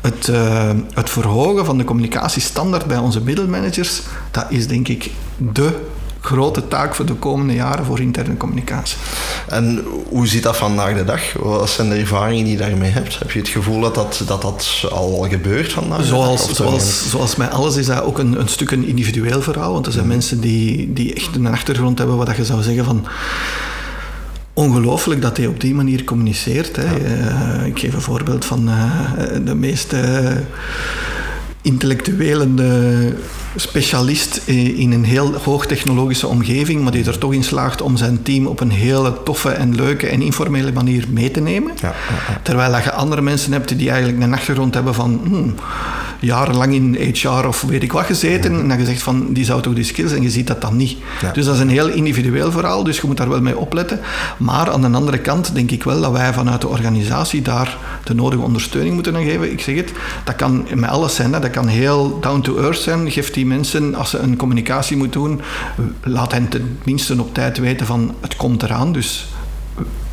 [0.00, 4.00] Het, uh, het verhogen van de communicatiestandaard bij onze middelmanagers,
[4.30, 5.80] dat is denk ik de
[6.20, 8.96] grote taak voor de komende jaren voor interne communicatie.
[9.48, 11.32] En hoe zit dat vandaag de dag?
[11.32, 13.18] Wat zijn de ervaringen die je daarmee hebt?
[13.18, 16.04] Heb je het gevoel dat dat, dat, dat al gebeurt vandaag?
[16.04, 19.72] Zoals, zoals, zoals met alles is dat ook een, een stuk een individueel verhaal.
[19.72, 20.12] Want er zijn mhm.
[20.12, 23.06] mensen die, die echt een achtergrond hebben wat je zou zeggen van
[24.54, 26.76] ongelooflijk dat hij op die manier communiceert.
[26.76, 26.84] Hè.
[26.84, 29.00] Uh, ik geef een voorbeeld van uh,
[29.44, 30.32] de meeste
[31.62, 33.14] intellectuele eh,
[33.56, 38.46] specialist in een heel hoogtechnologische omgeving, maar die er toch in slaagt om zijn team
[38.46, 41.72] op een hele toffe en leuke en informele manier mee te nemen.
[41.80, 41.94] Ja,
[42.28, 45.54] ja, Terwijl je andere mensen hebt die eigenlijk een achtergrond hebben van hmm,
[46.22, 49.62] jarenlang in HR of weet ik wat gezeten, en dan je zegt van die zou
[49.62, 50.96] toch die skills en je ziet dat dan niet.
[51.32, 54.00] Dus dat is een heel individueel verhaal, dus je moet daar wel mee opletten.
[54.36, 58.14] Maar aan de andere kant denk ik wel dat wij vanuit de organisatie daar de
[58.14, 59.52] nodige ondersteuning moeten geven.
[59.52, 59.92] Ik zeg het,
[60.24, 63.10] dat kan met alles zijn, dat kan heel down to earth zijn.
[63.10, 65.40] Geeft die mensen, als ze een communicatie moeten doen,
[66.02, 68.92] laat hen tenminste op tijd weten van het komt eraan.
[68.92, 69.28] Dus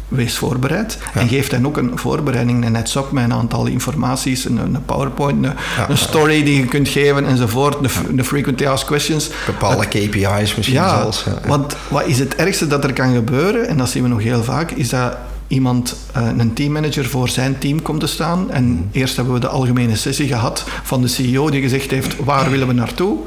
[0.09, 0.97] wees voorbereid.
[1.13, 4.85] En geef hen ook een voorbereiding, een heads up met een aantal informaties, een, een
[4.85, 5.53] PowerPoint, een,
[5.89, 9.29] een, story die je kunt geven enzovoort, de, de frequently asked questions.
[9.45, 11.25] Bepaalde KPI's misschien ja, zelfs.
[11.47, 14.43] Want wat is het ergste dat er kan gebeuren, en dat zien we nog heel
[14.43, 15.17] vaak, is dat
[15.47, 18.51] iemand, uh, een teammanager voor zijn team komt te staan.
[18.51, 18.89] En mm.
[18.91, 22.67] eerst hebben we de algemene sessie gehad van de CEO die gezegd heeft, waar willen
[22.67, 23.17] we naartoe?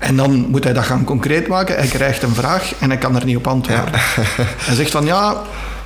[0.00, 1.76] En dan moet hij dat gaan concreet maken.
[1.76, 3.90] Hij krijgt een vraag en hij kan er niet op antwoorden.
[4.66, 5.30] Hij zegt van ja,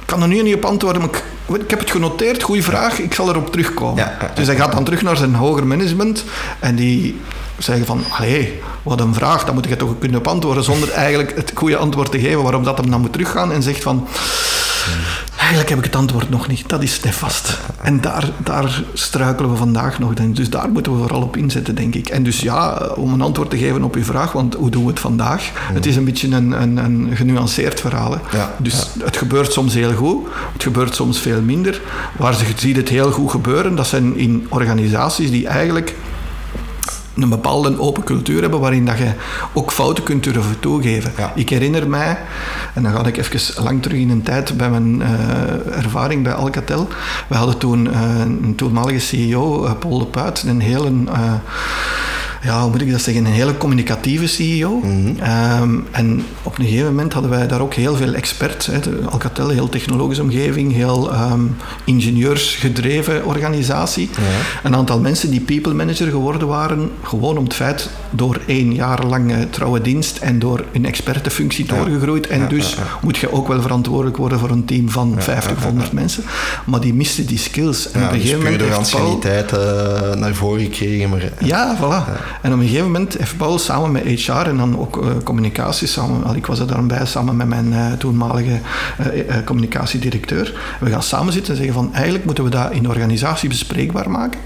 [0.00, 2.98] ik kan er nu niet op antwoorden, maar ik, ik heb het genoteerd, goede vraag,
[2.98, 4.10] ik zal erop terugkomen.
[4.34, 6.24] Dus hij gaat dan terug naar zijn hoger management
[6.60, 7.20] en die
[7.58, 11.36] zeggen van, allee, wat een vraag, dan moet je toch kunnen op antwoorden zonder eigenlijk
[11.36, 14.08] het goede antwoord te geven waarop dat hem dan moet teruggaan en zegt van...
[15.44, 16.68] Eigenlijk heb ik het antwoord nog niet.
[16.68, 17.58] Dat is nefast.
[17.82, 20.14] En daar, daar struikelen we vandaag nog.
[20.14, 22.08] Dus daar moeten we vooral op inzetten, denk ik.
[22.08, 24.90] En dus ja, om een antwoord te geven op uw vraag, want hoe doen we
[24.90, 25.50] het vandaag?
[25.54, 28.20] Het is een beetje een, een, een genuanceerd verhaal.
[28.56, 31.80] dus het gebeurt soms heel goed, het gebeurt soms veel minder.
[32.16, 35.94] Waar je ziet het heel goed gebeuren, dat zijn in organisaties die eigenlijk
[37.16, 39.12] een bepaalde open cultuur hebben waarin dat je
[39.52, 41.12] ook fouten kunt durven toegeven.
[41.34, 42.18] Ik herinner mij,
[42.74, 46.32] en dan ga ik even lang terug in een tijd bij mijn uh, ervaring bij
[46.32, 46.88] Alcatel.
[47.28, 50.92] We hadden toen uh, een toenmalige CEO, uh, Paul de Puit, een hele
[52.44, 54.80] ja, hoe moet ik dat zeggen, een hele communicatieve CEO.
[54.82, 55.20] Mhm.
[55.20, 58.66] Ehm, en op een gegeven moment hadden wij daar ook heel veel experts.
[58.66, 58.78] Hè.
[59.10, 64.10] Alcatel, heel technologische omgeving, heel um, ingenieursgedreven organisatie.
[64.62, 69.06] Een aantal mensen die people manager geworden waren, gewoon om het feit door één jaar
[69.06, 72.26] lange trouwe dienst en door een expertenfunctie doorgegroeid.
[72.26, 75.92] En dus moet je ook wel verantwoordelijk worden voor een team van 50 of 100
[75.92, 76.24] mensen.
[76.64, 77.90] Maar die misten die skills.
[77.90, 78.58] En op een gegeven moment.
[78.58, 79.58] de anciëniteit uh,
[80.14, 81.08] naar voren gekregen.
[81.08, 82.32] Maar, ja, voilà.
[82.42, 85.88] En op een gegeven moment heeft Paul samen met HR en dan ook uh, communicatie
[85.88, 88.60] samen, ik was er dan bij samen met mijn uh, toenmalige
[89.14, 90.76] uh, communicatiedirecteur.
[90.80, 94.10] We gaan samen zitten en zeggen van eigenlijk moeten we dat in de organisatie bespreekbaar
[94.10, 94.40] maken.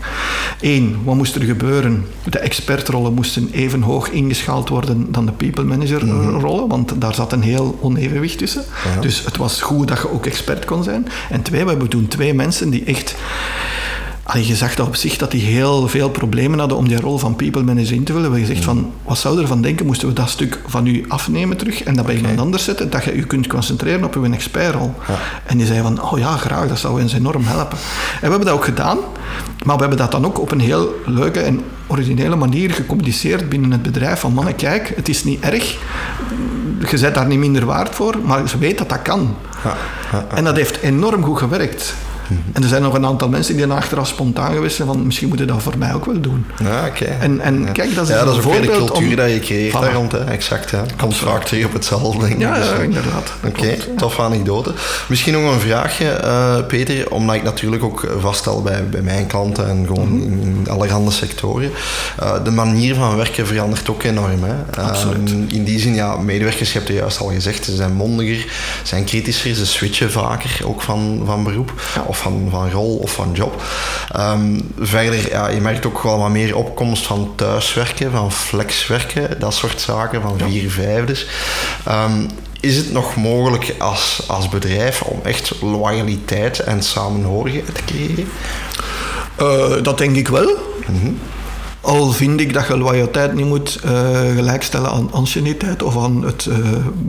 [0.61, 2.07] Eén, wat moest er gebeuren?
[2.24, 6.38] De expertrollen moesten even hoog ingeschaald worden dan de people manager mhm.
[6.38, 8.64] rollen, want daar zat een heel onevenwicht tussen.
[9.01, 11.07] Dus het was goed dat je ook expert kon zijn.
[11.31, 13.16] En twee, we hebben toen twee mensen die echt
[14.29, 17.19] Allee, je zag dat op zich dat die heel veel problemen hadden om die rol
[17.19, 18.33] van people manager in te vullen.
[18.33, 21.57] We gezegd van, wat zou je ervan denken, moesten we dat stuk van u afnemen
[21.57, 24.95] terug en dat bij iemand anders zetten, dat je u kunt concentreren op uw expertrol.
[25.09, 25.19] Ja.
[25.45, 27.79] En die zei van, oh ja, graag, dat zou ons enorm helpen.
[28.14, 28.99] En we hebben dat ook gedaan,
[29.64, 33.71] maar we hebben dat dan ook op een heel leuke en originele manier gecommuniceerd binnen
[33.71, 34.21] het bedrijf.
[34.21, 35.79] Van mannen, kijk, het is niet erg,
[36.91, 39.37] je bent daar niet minder waard voor, maar ze weet dat dat kan.
[39.64, 39.77] Ja,
[40.12, 41.95] ja, en dat heeft enorm goed gewerkt.
[42.53, 45.29] En er zijn nog een aantal mensen die dan achteraf spontaan geweest zijn van misschien
[45.29, 46.47] moeten dat voor mij ook wel doen.
[46.62, 47.05] Ja, oké.
[47.05, 49.73] En, en kijk, dat is, ja, dat is ook weer de cultuur dat je creëert
[49.73, 50.12] daar rond.
[50.12, 50.25] Hè.
[50.25, 50.85] Exact, ja.
[50.97, 52.38] Komt vaak terug op hetzelfde, denk ik.
[52.38, 53.33] Ja, dus, inderdaad.
[53.45, 54.75] Oké, okay, tof anekdote.
[55.09, 59.69] Misschien nog een vraagje, uh, Peter, omdat ik natuurlijk ook vaststel bij, bij mijn klanten
[59.69, 60.41] en gewoon mm -hmm.
[60.41, 61.71] in allerhande sectoren.
[62.23, 64.43] Uh, de manier van werken verandert ook enorm.
[64.43, 64.83] Hè.
[64.83, 65.31] Absoluut.
[65.31, 68.53] Um, in die zin, ja, medewerkers, je hebt het juist al gezegd, ze zijn mondiger,
[68.83, 71.73] zijn kritischer, ze switchen vaker ook van, van beroep.
[72.18, 73.62] Van, van rol of van job.
[74.16, 79.54] Um, verder, ja, je merkt ook wel wat meer opkomst van thuiswerken, van flexwerken, dat
[79.54, 81.26] soort zaken, van vier vijfdes.
[81.88, 82.26] Um,
[82.61, 88.28] is het nog mogelijk als, als bedrijf om echt loyaliteit en samenhorigheid te creëren?
[89.40, 90.57] Uh, dat denk ik wel.
[90.87, 91.18] Mm -hmm.
[91.81, 93.91] Al vind ik dat je loyaliteit niet moet uh,
[94.35, 96.57] gelijkstellen aan anciëniteit of aan het uh,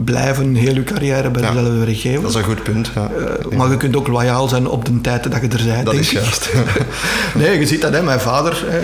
[0.04, 2.22] blijven heel je carrière bij dezelfde werkgever.
[2.22, 2.90] Dat is een goed punt.
[2.94, 3.10] Ja.
[3.18, 5.84] Uh, maar je kunt ook loyaal zijn op de tijd dat je er bent.
[5.84, 6.50] Dat is juist.
[7.38, 7.92] nee, je ziet dat.
[7.92, 8.02] Hè.
[8.02, 8.80] Mijn vader, hè,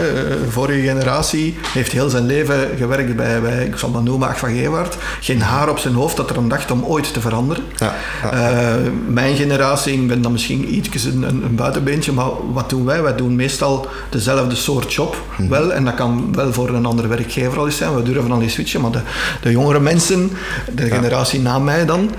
[0.50, 4.54] vorige generatie, heeft heel zijn leven gewerkt bij, bij ik zal dat noemen, Ach van
[4.54, 4.96] Gewaard.
[5.20, 7.64] Geen haar op zijn hoofd dat er aan dacht om ooit te veranderen.
[7.76, 8.78] Ja, ja.
[9.08, 13.02] mijn generatie, ik ben dan misschien iets een, een, een, buitenbeentje, maar wat doen wij?
[13.02, 15.22] Wij doen meestal dezelfde soort job.
[15.36, 15.48] Hm.
[15.48, 17.94] Wel, en dat kan wel voor een andere werkgever al eens zijn.
[17.94, 19.00] We durven al eens switchen, maar de,
[19.42, 20.30] de jongere mensen,
[20.74, 22.10] de generatie na mij dan,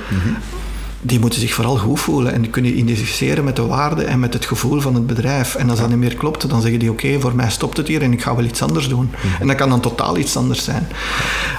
[1.01, 4.33] die moeten zich vooral goed voelen en die kunnen identificeren met de waarde en met
[4.33, 5.55] het gevoel van het bedrijf.
[5.55, 8.01] En als dat niet meer klopt, dan zeggen die oké, voor mij stopt het hier
[8.01, 9.09] en ik ga wel iets anders doen.
[9.11, 9.41] Mhm.
[9.41, 10.87] En dat kan dan totaal iets anders zijn.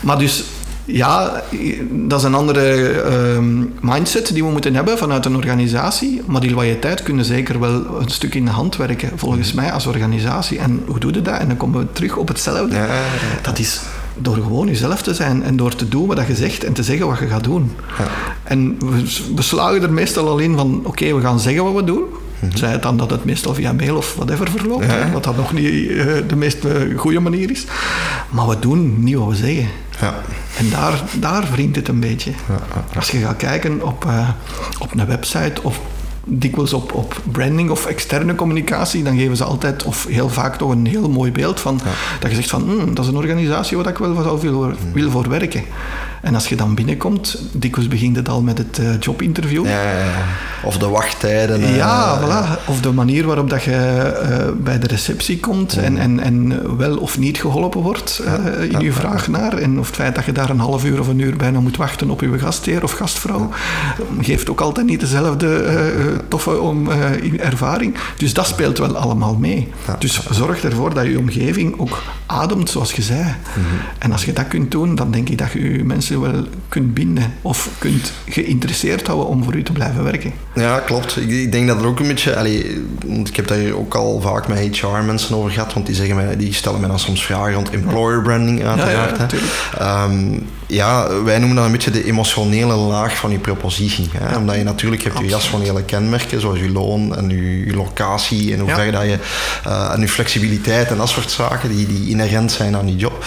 [0.02, 0.44] Maar dus
[0.96, 1.42] ja,
[1.90, 6.20] dat is een andere ehm, mindset die we moeten hebben vanuit een organisatie.
[6.27, 9.62] Maar die loyaliteit kunnen zeker wel een stuk in de hand werken, volgens Mhm.
[9.62, 10.59] mij, als organisatie.
[10.59, 11.38] En hoe doe je dat?
[11.38, 12.74] En dan komen we terug op hetzelfde.
[12.74, 13.03] Ja, ja, ja.
[13.42, 13.81] Dat is
[14.18, 17.07] door gewoon jezelf te zijn en door te doen wat je zegt en te zeggen
[17.07, 17.70] wat je gaat doen.
[17.98, 18.05] Ja.
[18.44, 19.03] En we,
[19.35, 22.03] we slagen er meestal al in van, oké, we gaan zeggen wat we doen.
[22.55, 24.85] Zij het dan dat het meestal via mail of whatever verloopt.
[24.85, 24.90] Ja.
[24.90, 27.64] hè, wat dat nog niet eh, de meest eh, goede manier is.
[28.31, 29.68] Maar we doen niet wat we zeggen.
[30.01, 30.14] Ja.
[30.59, 32.31] En daar, daar wringt het een beetje.
[32.48, 32.85] Ja.
[32.96, 34.29] Als je gaat kijken op, eh,
[34.79, 35.81] op een website of
[36.29, 40.71] dikwijls op, op branding of externe communicatie, dan geven ze altijd, of heel vaak toch
[40.71, 41.81] een heel mooi beeld van,
[42.21, 44.73] dat je zegt van, "Hmm, dat is een organisatie waar ik wel wat zou wil,
[44.93, 45.62] wil voor werken.
[46.23, 49.64] En als je dan binnenkomt, dikwijls begint het al met het eh, jobinterview.
[49.64, 50.25] Ja, ja, ja.
[50.64, 51.62] Of de wachttijden.
[51.62, 52.64] eh, Ja, voilà.
[52.67, 56.97] Of de manier waarop dat je eh, bij de receptie komt en, en, en wel
[56.97, 58.23] of niet geholpen wordt
[58.71, 59.53] in je vraag naar.
[59.53, 61.77] En of het feit dat je daar een half uur of een uur bijna moet
[61.77, 63.49] wachten op je gastheer of gastvrouw,
[64.21, 65.64] geeft ook altijd niet dezelfde
[66.28, 67.94] toffe om, eh, ervaring.
[68.16, 69.68] Dus dat speelt wel allemaal mee.
[69.87, 69.96] Ja.
[69.98, 73.20] Dus zorg ervoor dat je omgeving ook ademt, zoals je zei.
[73.20, 73.66] Mhm.
[73.98, 76.94] En als je dat kunt doen, dan denk ik dat je je mensen wel kunt
[76.94, 80.33] binden of kunt geïnteresseerd houden om voor u te blijven werken.
[80.54, 81.16] Ja, klopt.
[81.16, 82.37] Ik, ik denk dat het ook een beetje...
[82.37, 86.16] Allee, want ik heb daar ook al vaak met HR-mensen over gehad, want die, zeggen
[86.16, 89.28] mij, die stellen mij dan soms vragen rond employer branding, uiteraard.
[89.28, 89.52] tuurlijk.
[89.78, 94.09] Ehm, ja, wij noemen dat een beetje de emotionele laag van je propositie.
[94.12, 94.37] Hè?
[94.37, 95.42] Omdat je natuurlijk hebt je Absoluut.
[95.42, 98.75] jasvanele kenmerken, zoals je loon en je, je locatie en hoe Ja.
[98.75, 99.18] ver dat je...
[99.64, 103.25] eh, en je flexibiliteit en dat soort zaken die, die inherent zijn aan die job.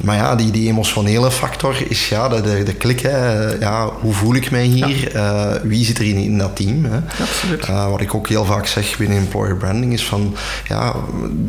[0.00, 3.00] Maar ja, die, die emotionele factor is ja, de, de, de klik.
[3.00, 3.50] Hè?
[3.58, 5.14] Ja, hoe voel ik mij hier?
[5.14, 6.84] Eh, wie zit er in, in dat team?
[6.84, 6.98] Hè?
[7.22, 7.68] Absoluut.
[7.68, 10.34] Uh, wat ik ook heel vaak zeg binnen employer branding is van
[10.68, 10.94] ja,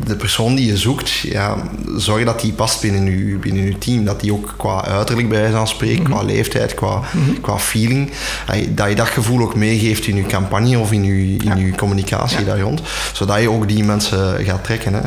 [0.06, 1.56] de persoon die je zoekt, ja,
[1.96, 4.04] zorg dat die past binnen je, binnen je team.
[4.04, 7.00] Dat die ook qua uiterlijk bij wijze van spreken, qua leeftijd, qua,
[7.40, 8.10] qua feeling,
[8.46, 11.74] eh, dat je dat gevoel ook meegeeft in je campagne of in je, in je
[11.74, 12.80] communicatie daar rond.
[13.12, 14.94] Zodat je ook die mensen gaat trekken.
[14.94, 15.00] Hè.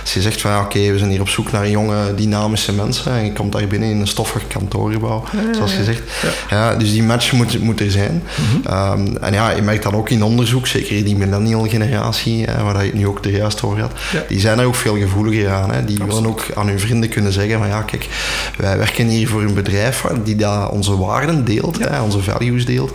[0.00, 3.24] Als je zegt van oké, we zijn hier op zoek naar jonge, dynamische mensen en
[3.24, 6.02] je komt daar binnen in een stoffig kantoorgebouw, zoals je zegt.
[6.50, 6.74] Ja.
[6.74, 8.22] dus die match moet, moet er zijn.
[8.70, 12.62] Um, en ja, je merkt dat ook in onderzoek, zeker in die millennial generatie, hè,
[12.62, 13.92] waar je het nu ook er juist over had,
[14.28, 15.72] die zijn er ook veel gevoeliger aan.
[15.72, 15.84] Hè.
[15.84, 18.08] Die willen ook aan hun vrienden kunnen zeggen van ja, kijk,
[18.56, 22.92] wij werken hier voor een bedrijf die dat onze waarden deelt, hè, onze values deelt.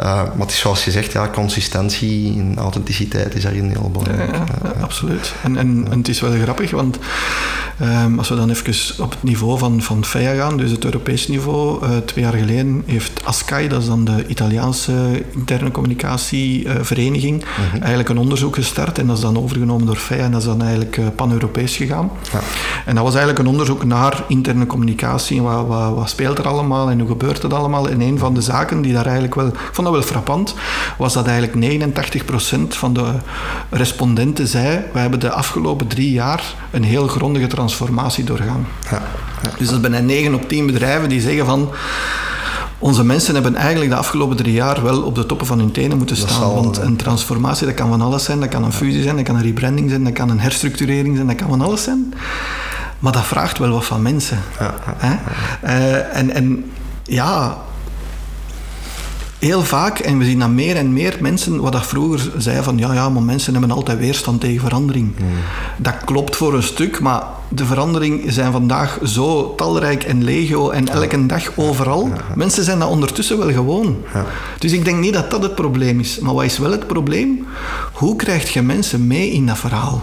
[0.00, 4.36] Uh, maar het is zoals je zegt, ja, consistentie en authenticiteit is daarin heel belangrijk.
[4.36, 5.34] Ja, ja, absoluut.
[5.42, 6.98] En, en, en het is wel grappig, want
[7.82, 11.28] um, als we dan even op het niveau van, van FEA gaan, dus het Europees
[11.28, 17.48] niveau, uh, twee jaar geleden heeft ASCAI, dat is dan de Italiaanse interne communicatievereniging, uh,
[17.48, 17.80] mm -hmm.
[17.80, 20.62] eigenlijk een onderzoek gestart en dat is dan overgenomen door FEA en dat is dan
[20.62, 22.10] eigenlijk uh, pan-Europees gegaan.
[22.32, 22.40] Ja.
[22.84, 26.48] En dat was eigenlijk een onderzoek naar interne communicatie en wat, wat, wat, speelt er
[26.48, 27.88] allemaal en hoe gebeurt het allemaal.
[27.88, 30.54] En een van de zaken die daar eigenlijk wel, ik vond dat wel frappant,
[30.98, 33.04] was dat eigenlijk 89% van de
[33.70, 38.66] respondenten zei, we hebben de afgelopen drie jaar een heel grondige transformatie doorgaan.
[38.90, 39.02] Ja.
[39.42, 39.50] Ja.
[39.58, 41.70] Dus dat is bijna 9 op 10 bedrijven die zeggen van
[42.78, 45.98] onze mensen hebben eigenlijk de afgelopen drie jaar wel op de toppen van hun tenen
[45.98, 46.40] moeten staan.
[46.40, 48.40] Zal, want een transformatie, dat kan van alles zijn.
[48.40, 51.26] Dat kan een fusie zijn, dat kan een rebranding zijn, dat kan een herstructurering zijn,
[51.26, 52.14] dat kan van alles zijn.
[52.98, 54.38] Maar dat vraagt wel wat van mensen.
[54.58, 55.20] Ja, ja,
[55.64, 56.70] uh, en, en
[57.04, 57.58] ja,
[59.38, 62.78] heel vaak, en we zien dat meer en meer mensen, wat dat vroeger zeiden van
[62.78, 65.12] ja, ja, maar mensen hebben altijd weerstand tegen verandering.
[65.16, 65.26] Hmm.
[65.76, 70.88] Dat klopt voor een stuk, maar de veranderingen zijn vandaag zo talrijk en legio en
[70.88, 72.06] elke dag overal.
[72.06, 72.22] Ja, ja.
[72.34, 73.96] Mensen zijn dat ondertussen wel gewoon.
[74.58, 76.18] Dus ik denk niet dat dat het probleem is.
[76.18, 77.46] Maar wat is wel het probleem?
[77.92, 80.02] Hoe krijg je mensen mee in dat verhaal?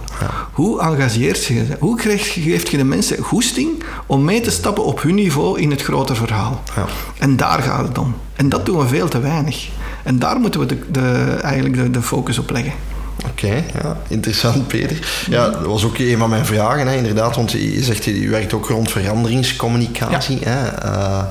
[0.52, 1.78] Hoe engageert je ze?
[1.80, 5.72] Hoe krijg, geeft je de mensen goesting om mee te stappen op hun niveau in
[5.72, 6.64] het grote verhaal?
[7.18, 8.16] En daar gaat het om.
[8.36, 9.70] En dat doen we veel te weinig.
[10.04, 12.74] En daar moeten we de, de, eigenlijk de, de focus op leggen.
[13.30, 14.98] Oké, okay, ja, interessant Peter.
[15.30, 18.54] Ja, dat was ook een van mijn vragen, hè, inderdaad, want je zegt je werkt
[18.54, 20.40] ook rond veranderingscommunicatie.
[20.40, 20.50] Ja.
[20.50, 20.86] Hè.
[20.86, 21.24] Uh,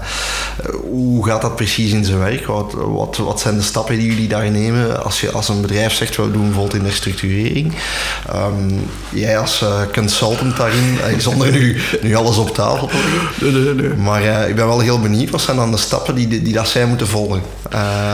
[0.90, 2.46] hoe gaat dat precies in zijn werk?
[2.46, 5.92] Wat, wat, wat zijn de stappen die jullie daar nemen als je als een bedrijf
[5.92, 7.72] zegt, we doen bijvoorbeeld in de structurering?
[8.34, 13.52] Um, jij als uh, consultant daarin, uh, zonder nu, nu alles op tafel te leggen.
[13.52, 13.96] Nee, nee, nee.
[13.96, 16.86] Maar ik ben wel heel benieuwd, wat zijn dan de stappen die, die, dat zij
[16.86, 17.42] moeten volgen?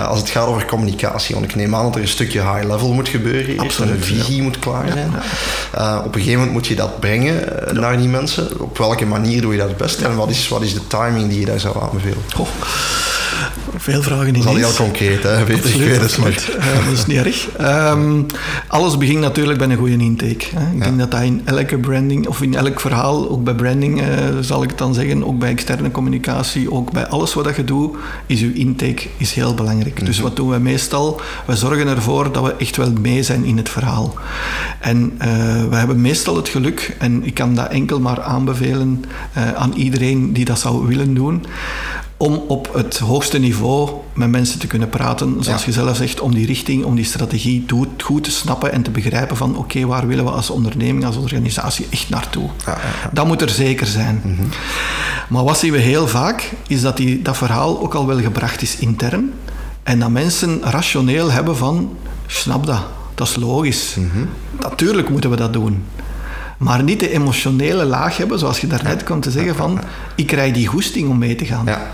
[0.06, 2.92] Als het gaat over communicatie, want ik neem aan dat er een stukje high level
[2.92, 3.58] moet gebeuren.
[3.70, 4.42] Absoluut, een visie ja.
[4.42, 5.12] moet klaar zijn.
[5.78, 7.72] Uh, op een gegeven moment moet je dat brengen ja.
[7.72, 8.60] naar die mensen.
[8.60, 10.04] Op welke manier doe je dat het beste?
[10.04, 12.22] En wat is, wat is de timing die je daar zou aanbevelen?
[12.38, 12.48] Oh.
[13.76, 15.44] Veel vragen in Dat is al heel concreet, hè?
[15.44, 16.56] Weet ik, Absoluut, weet het, maar-.
[16.58, 17.48] Eh, dat is niet erg.
[17.56, 18.22] Ehm,
[18.66, 20.46] alles begint natuurlijk bij een goede intake.
[20.54, 20.72] Hè.
[20.72, 24.06] Ik denk dat dat in elke branding, of in elk verhaal, ook bij branding eh,
[24.40, 27.96] zal ik het dan zeggen, ook bij externe communicatie, ook bij alles wat je doet,
[28.26, 30.06] is uw intake is heel belangrijk.
[30.06, 31.20] Dus wat doen we meestal?
[31.46, 34.14] We zorgen ervoor dat we echt wel mee zijn in het verhaal.
[34.80, 35.28] En eh,
[35.70, 39.04] we hebben meestal het geluk, en ik kan dat enkel maar aanbevelen
[39.56, 41.44] aan iedereen die dat zou willen doen,
[42.22, 45.66] om op het hoogste niveau met mensen te kunnen praten, zoals Ja.
[45.66, 47.64] je zelf zegt, om die richting, om die strategie
[47.98, 51.86] goed, te snappen en te begrijpen van oké, waar willen we als onderneming, als organisatie
[51.90, 52.48] echt naartoe.
[52.66, 52.78] Ja.
[53.12, 54.22] Dat moet er zeker zijn.
[55.28, 58.62] Maar wat zien we heel vaak, is dat die, dat verhaal ook al wel gebracht
[58.62, 59.32] is intern
[59.82, 62.82] en dat mensen rationeel hebben van, snap dat,
[63.14, 63.96] dat is logisch.
[64.60, 65.84] Natuurlijk moeten we dat doen.
[66.58, 69.80] Maar niet de emotionele laag hebben, zoals je daarnet kwam te zeggen van,
[70.14, 71.64] ik krijg die goesting om mee te gaan.
[71.66, 71.90] Ja.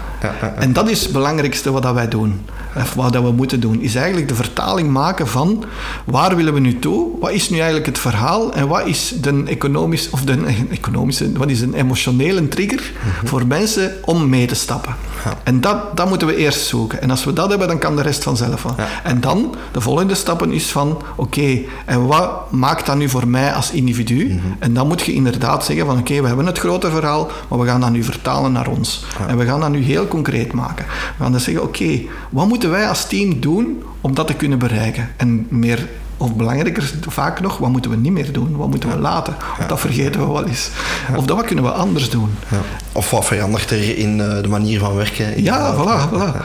[0.58, 2.40] En dat is het belangrijkste wat dat wij doen.
[2.76, 3.80] Of wat dat we moeten doen.
[3.80, 5.64] Is eigenlijk de vertaling maken van
[6.04, 7.08] waar willen we nu toe?
[7.20, 8.52] Wat is nu eigenlijk het verhaal?
[8.52, 12.92] En wat is de economisch, of de economische, wat is een emotionele trigger
[13.24, 14.94] voor mensen om mee te stappen?
[15.24, 15.34] Mhm.
[15.44, 17.02] En dat, dat moeten we eerst zoeken.
[17.02, 18.64] En als we dat hebben, dan kan de rest vanzelf.
[18.76, 18.86] Ja.
[19.04, 23.52] En dan, de volgende stappen is van, oké, en wat maakt dat nu voor mij
[23.52, 24.24] als individu?
[24.24, 24.38] Mhm.
[24.58, 27.66] En dan moet je inderdaad zeggen van, oké, we hebben het grote verhaal, maar we
[27.66, 29.04] gaan dat nu vertalen naar ons.
[29.28, 30.84] En we gaan dat nu heel concreet maken.
[31.16, 32.00] We gaan dan zeggen, oké,
[32.30, 35.08] wat moeten wij als team doen om dat te kunnen bereiken?
[35.16, 35.88] En meer...
[36.18, 38.56] Of belangrijker vaak nog, wat moeten we niet meer doen?
[38.56, 39.36] Wat moeten we laten?
[39.60, 40.70] Of dat vergeten we wel eens.
[41.16, 42.30] Of dat wat kunnen we anders doen?
[42.48, 42.60] Ja.
[42.92, 45.42] Of wat verandert er in eh, de manier van werken?
[45.42, 46.44] Ja, voilà, voilà.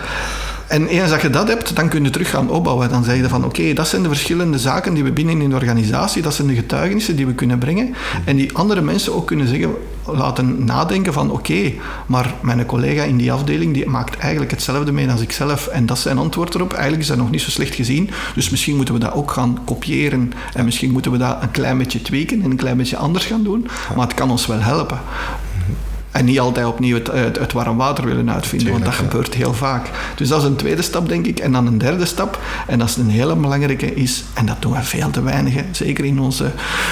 [0.71, 2.89] En eens dat je dat hebt, dan kun je terug gaan opbouwen.
[2.89, 5.55] Dan zeg je van, oké, dat zijn de verschillende zaken die we binnen in de
[5.55, 7.95] organisatie, dat zijn de getuigenissen die we kunnen brengen.
[8.25, 9.73] En die andere mensen ook kunnen zeggen,
[10.05, 11.73] laten nadenken van, oké,
[12.05, 15.67] maar mijn collega in die afdeling, die maakt eigenlijk hetzelfde mee als ik zelf.
[15.67, 16.71] En dat is zijn antwoord erop.
[16.71, 18.10] Eigenlijk is dat nog niet zo slecht gezien.
[18.36, 20.34] Dus misschien moeten we dat ook gaan kopiëren.
[20.53, 23.43] En misschien moeten we dat een klein beetje tweaken en een klein beetje anders gaan
[23.43, 23.67] doen.
[23.95, 24.99] Maar het kan ons wel helpen.
[26.12, 29.00] En niet altijd opnieuw het, het, het warm water willen uitvinden, want dat ja.
[29.00, 29.89] gebeurt heel vaak.
[30.15, 31.39] Dus dat is een tweede stap, denk ik.
[31.39, 34.71] En dan een derde stap, en dat is een hele belangrijke, is, en dat doen
[34.71, 36.52] we veel te weinig, hè, zeker in onze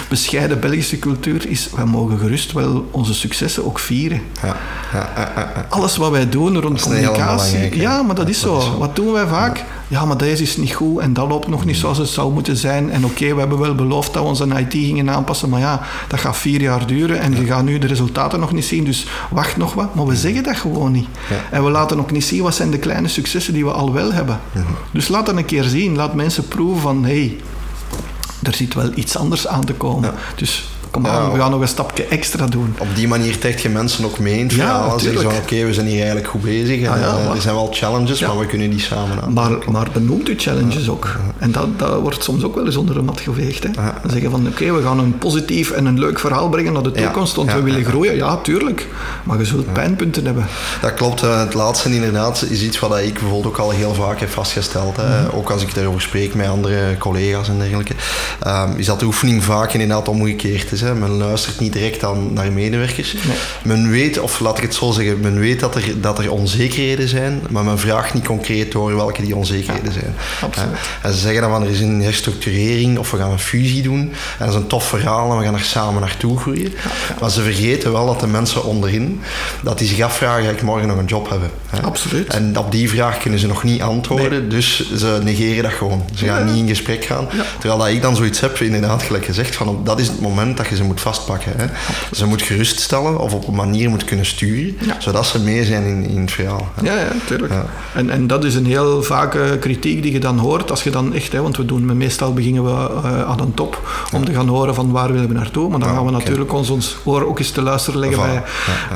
[0.10, 4.22] bescheiden Belgische cultuur, is, we mogen gerust wel onze successen ook vieren.
[4.44, 4.56] Ja,
[4.94, 5.66] ja.
[5.70, 7.76] Alles wat wij doen rond communicatie.
[7.80, 8.58] Ja, maar dat is Dat zo.
[8.58, 8.78] is zo.
[8.78, 9.64] Wat doen wij vaak?
[9.90, 12.58] Ja, maar deze is niet goed en dat loopt nog niet zoals het zou moeten
[12.58, 12.92] zijn.
[12.92, 16.20] En oké, we hebben wel beloofd dat we onze IT gingen aanpassen, maar ja, dat
[16.20, 18.84] gaat vier jaar duren en je gaat nu de resultaten nog niet zien.
[18.84, 19.96] Dus wacht nog wat.
[19.96, 21.08] Maar we zeggen dat gewoon niet.
[21.30, 21.36] Ja.
[21.52, 24.14] En we laten ook niet zien wat zijn de kleine successen die we al wel
[24.14, 24.40] hebben.
[24.92, 25.96] Dus laat dat een keer zien.
[25.96, 27.40] Laat mensen proeven van, hé, hey,
[28.44, 30.14] er zit wel iets anders aan te komen.
[30.36, 31.10] Dus kom Ja.
[31.12, 32.76] aan, we gaan nog een stapje extra doen.
[32.78, 35.00] Op die manier trekt je mensen ook mee in het Ja, verhaal.
[35.00, 36.82] Zeggen ze van, oké, we zijn hier eigenlijk goed bezig.
[36.82, 39.34] En, Ah, ja, eh, maar- er zijn wel challenges, maar we kunnen die samen aan.
[39.34, 41.16] Maar, maar benoemt u challenges ook.
[41.38, 43.64] En dat, dat wordt soms ook wel eens onder de mat geveegd.
[43.64, 43.70] Hè.
[44.02, 46.92] Dan zeggen van, oké, we gaan een positief en een leuk verhaal brengen naar de
[46.92, 48.16] toekomst, want we willen groeien.
[48.16, 48.88] Ja, tuurlijk.
[49.24, 50.46] Maar je zult pijnpunten hebben.
[50.82, 51.24] Dat klopt.
[51.24, 54.96] eh, Het laatste inderdaad is iets wat ik bijvoorbeeld ook al heel vaak heb vastgesteld.
[54.98, 55.22] Hè.
[55.26, 55.36] Mhm.
[55.36, 57.94] Ook als ik daarover spreek met andere collega's en dergelijke.
[58.40, 60.79] ehm, is dat de oefening vaak inderdaad omgekeerd is.
[60.82, 60.96] Hè.
[60.96, 63.16] Men luistert niet direct aan, naar medewerkers.
[63.64, 67.08] Men weet, of laat ik het zo zeggen, men weet dat er, dat er onzekerheden
[67.08, 70.16] zijn, maar men vraagt niet concreet door welke die onzekerheden zijn.
[70.42, 70.78] absoluut.
[71.02, 74.00] En ze zeggen dan van er is een herstructurering of we gaan een fusie doen.
[74.00, 76.74] En dat is een tof verhaal en we gaan er samen naartoe groeien.
[77.20, 79.22] Maar ze vergeten wel dat de mensen onderin,
[79.64, 81.50] dat die zich afvragen, ga ik morgen nog een job hebben?
[81.70, 81.82] Hè?
[81.82, 82.28] Absoluut.
[82.28, 86.04] En op die vraag kunnen ze nog niet antwoorden, dus ze negeren dat gewoon.
[86.16, 87.28] Ze gaan niet in gesprek gaan.
[87.60, 90.68] Terwijl dat ik dan zoiets heb, inderdaad, gelijk gezegd, van dat is het moment dat
[90.70, 91.54] je ze moet vastpakken.
[91.58, 91.66] Hè?
[92.12, 94.96] Ze moet geruststellen of op een manier moet kunnen sturen, Ja.
[95.00, 96.68] zodat ze mee zijn in, in het verhaal.
[96.76, 96.86] hè.
[96.94, 97.54] Ja, ja, tuurlijk.
[97.54, 97.66] Ja.
[97.94, 100.72] En, en dat is een heel vake kritiek die je dan hoort.
[100.72, 103.90] Als je dan echt, hè, want we doen, meestal beginnen we eh, aan een top
[104.14, 105.70] om te gaan horen van waar willen we naartoe.
[105.70, 108.44] Maar dan gaan we natuurlijk ons, ons oor ook eens te luisteren leggen bij,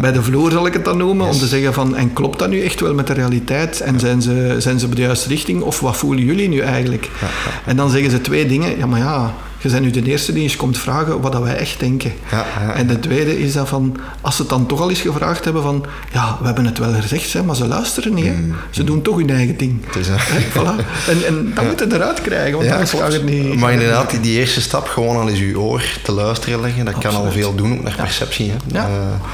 [0.02, 1.26] bij de vloer, zal ik het dan noemen.
[1.28, 3.82] Om te zeggen van, en klopt dat nu echt wel met de realiteit?
[3.82, 5.62] En zijn, ze, zijn ze op de juiste richting?
[5.62, 7.10] Of wat voelen jullie nu eigenlijk?
[7.66, 8.78] En dan zeggen ze twee dingen.
[8.78, 11.56] Ja, maar ja, je bent nu de eerste die eens komt vragen wat dat wij
[11.56, 12.14] echt denken.
[12.32, 12.74] Ja, ja.
[12.74, 15.62] En de tweede is dat van, als ze het dan toch al eens gevraagd hebben
[15.62, 18.26] van, ja, we hebben het wel gezegd, hè, maar ze luisteren niet.
[18.26, 18.34] Hè.
[18.70, 19.86] Ze doen toch hun eigen ding.
[20.00, 20.16] Is, hè.
[20.52, 20.86] Voilà.
[21.08, 23.56] En, en dat moet je eruit krijgen, want anders gaat het niet...
[23.56, 26.98] Maar inderdaad, die, die eerste stap, gewoon al eens je oor te luisteren leggen, dat
[26.98, 28.52] kan al veel doen, ook naar perceptie.
[28.52, 28.78] Hè.
[28.78, 28.86] Eh,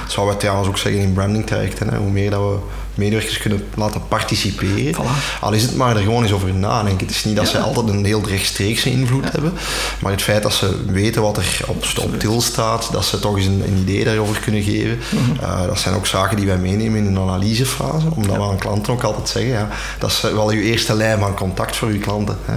[0.05, 1.89] dat wat we trouwens ook zeggen in branding trajecten.
[1.89, 1.97] Hè.
[1.97, 2.57] Hoe meer dat we
[2.99, 5.05] medewerkers kunnen laten participeren.
[5.41, 7.07] Al is het maar er gewoon eens over nadenken.
[7.07, 9.53] Het is niet dat ze altijd een heel rechtstreekse invloed hebben,
[10.01, 13.37] maar het feit dat ze weten wat er op, op til staat, dat ze toch
[13.37, 14.99] eens een, een idee daarover kunnen geven.
[15.09, 15.43] Mhm.
[15.43, 18.93] Eh, dat zijn ook zaken die wij meenemen in een analysefase, omdat we aan klanten
[18.93, 19.67] ook altijd zeggen, ja,
[19.99, 22.37] dat is wel uw eerste lijn van contact voor uw klanten.
[22.45, 22.53] Hè.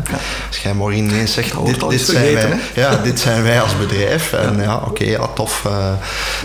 [0.49, 4.32] Als jij morgen ineens zegt, dit, dit, zijn wij, ja, dit zijn wij als bedrijf.
[4.32, 5.64] En ja, oké, ja, tof.
[5.66, 5.93] Uh,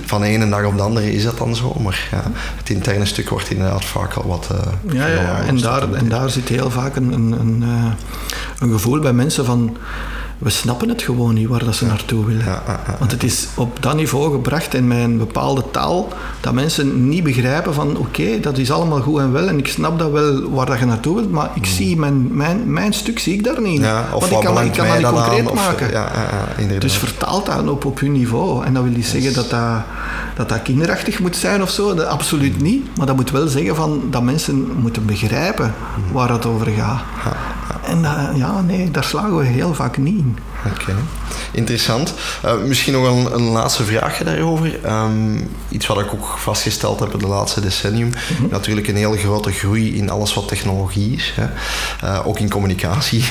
[0.06, 2.24] van de ene dag op de andere is dat dan zo, maar ja,
[2.58, 4.50] het interne stuk wordt inderdaad vaak al wat...
[4.52, 7.64] Uh, ja, ja, en, daar, en daar zit heel vaak een, een, een,
[8.60, 9.78] een gevoel bij mensen van
[10.38, 12.62] we snappen het gewoon niet waar dat ze naartoe willen.
[13.00, 16.08] Want het is op dat niveau gebracht in mijn bepaalde taal
[16.42, 20.00] dat mensen niet begrijpen van oké, dat is allemaal goed en wel en ik snap
[20.00, 21.74] dat wel waar dat je naartoe wilt, maar ik hmm.
[21.74, 23.82] zie mijn, mijn, mijn stuk zie ik daar niet.
[24.14, 26.04] of Want ik kan, ik kan dat niet concreet maken.
[26.68, 28.66] Of, dus vertaal dat op, op hun niveau.
[28.66, 29.82] En dat wil niet zeggen dat dat,
[30.36, 32.64] dat dat kinderachtig moet zijn of zo, dat, absoluut hmm.
[32.64, 32.98] niet.
[32.98, 36.04] Maar dat moet wel zeggen van, dat mensen moeten begrijpen hmm.
[36.12, 37.02] waar het over gaat.
[37.88, 40.27] En uh, ja, nee, daar slagen we heel vaak niet
[41.52, 42.14] interessant.
[42.46, 44.86] Uh, misschien nog een, een, laatste vraagje daarover.
[44.86, 48.10] Um, iets wat ik ook vastgesteld heb in de laatste decennium.
[48.10, 48.50] Mhm.
[48.50, 51.34] Natuurlijk een hele grote groei in alles wat technologie is.
[51.36, 51.48] Hè.
[52.04, 53.20] Uh, ook in communicatie.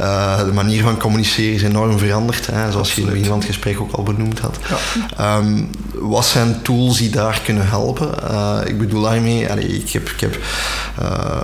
[0.00, 2.46] uh, de manier van communiceren is enorm veranderd.
[2.46, 4.58] Hè, zoals je in het begin van het gesprek ook al benoemd had.
[5.16, 5.36] Ja.
[5.36, 8.08] Um, wat zijn tools die daar kunnen helpen?
[8.66, 10.38] ik bedoel daarmee, ik heb, ik heb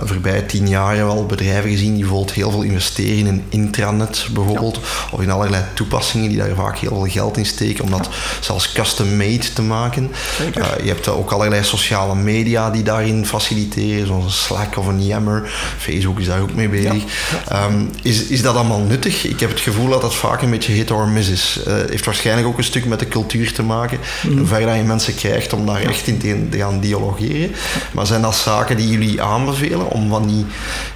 [0.03, 4.79] voorbij tien jaar wel bedrijven gezien die bijvoorbeeld heel veel investeren in intranet bijvoorbeeld
[5.17, 8.09] of in allerlei toepassingen die daar vaak heel veel geld in steken om dat
[8.39, 10.11] zelfs custom-made te maken.
[10.57, 15.05] Uh, je hebt ook allerlei sociale media die daarin faciliteren, zoals een Slack of een
[15.05, 15.49] Yammer.
[15.77, 17.03] Facebook is daar ook mee bezig.
[17.47, 19.25] Ehm, is, is dat allemaal nuttig?
[19.25, 21.59] Ik heb het gevoel dat dat vaak een beetje hit or miss is.
[21.67, 23.99] Uh, heeft waarschijnlijk ook een stuk met de cultuur te maken.
[24.23, 24.37] Mm.
[24.37, 27.51] Hoe ver dat je mensen krijgt om daar echt in te, te gaan dialogeren.
[27.91, 30.45] Maar zijn dat zaken die jullie aanbevelen om van die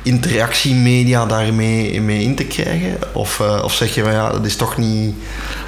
[0.01, 2.97] interactiemedia daarmee mee in te krijgen?
[3.13, 5.13] Of, uh, of zeg je van ja, dat is toch niet,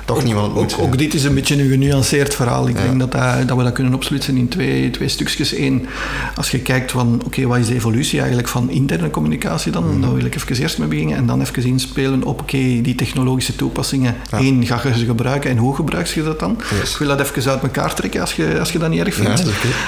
[0.06, 2.68] toch ook, niet wat het moet ook, ook, dit is een beetje een genuanceerd verhaal.
[2.68, 5.58] Ik denk dat, dat, dat, we dat kunnen opsplitsen in twee, twee stukjes.
[5.58, 5.88] Eén,
[6.36, 9.96] als je kijkt van oké, wat is de evolutie eigenlijk van interne communicatie dan?
[9.96, 10.02] Mm.
[10.02, 13.56] Daar wil ik even eerst mee beginnen en dan even inspelen op oké, die technologische
[13.56, 14.16] toepassingen.
[14.32, 14.38] Ja.
[14.38, 16.52] Eén, ga je ze gebruiken en hoe gebruik je dat dan?
[16.84, 19.44] Ik wil dat even uit elkaar trekken als je, als je dat niet erg vindt.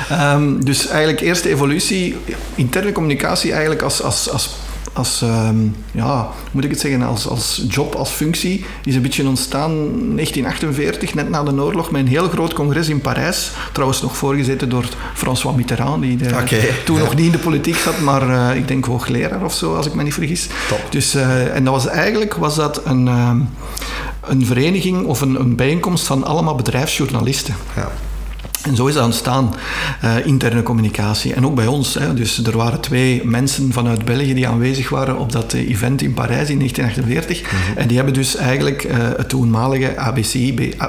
[0.10, 2.16] Ja, um, dus eigenlijk eerst de evolutie,
[2.56, 4.50] interne communicatie eigenlijk als, als, als
[4.96, 9.28] als, um, ja, moet ik het zeggen, als, als job, als functie, is een beetje
[9.28, 13.52] ontstaan in 1948, net na de oorlog, met een heel groot congres in Parijs.
[13.72, 16.18] Trouwens nog voorgezeten door François Mitterrand, die
[16.84, 19.86] toen nog niet in de politiek zat, maar uh, ik denk hoogleraar of zo, als
[19.86, 20.48] ik me niet vergis.
[20.68, 20.88] Top.
[20.90, 23.32] Dus, uh, en dat was eigenlijk was dat een, uh,
[24.22, 27.56] een vereniging of een, een bijeenkomst van allemaal bedrijfsjournalisten.
[27.76, 27.92] Ja.
[28.66, 29.56] En zo is dat ontstaan,
[30.04, 31.34] uh, interne communicatie.
[31.34, 31.94] En ook bij ons.
[31.94, 32.14] Hè.
[32.14, 36.14] Dus er waren twee mensen vanuit België die aanwezig waren op dat eh, event in
[36.14, 37.42] Parijs in 1948.
[37.42, 37.78] Mhm.
[37.78, 40.34] En die hebben dus eigenlijk uh, het toenmalige ABC,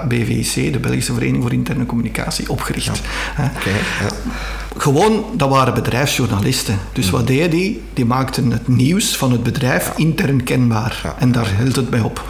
[0.08, 3.00] BVC, de Belgische Vereniging voor Interne Communicatie, opgericht.
[3.36, 3.52] Ja.
[3.56, 4.34] Okay, ja.
[4.76, 6.78] Gewoon, dat waren bedrijfsjournalisten.
[6.92, 7.32] Dus wat mhm.
[7.32, 7.82] deden die?
[7.92, 11.14] Die maakten het nieuws van het bedrijf intern kenbaar.
[11.18, 12.24] En daar hield het bij op.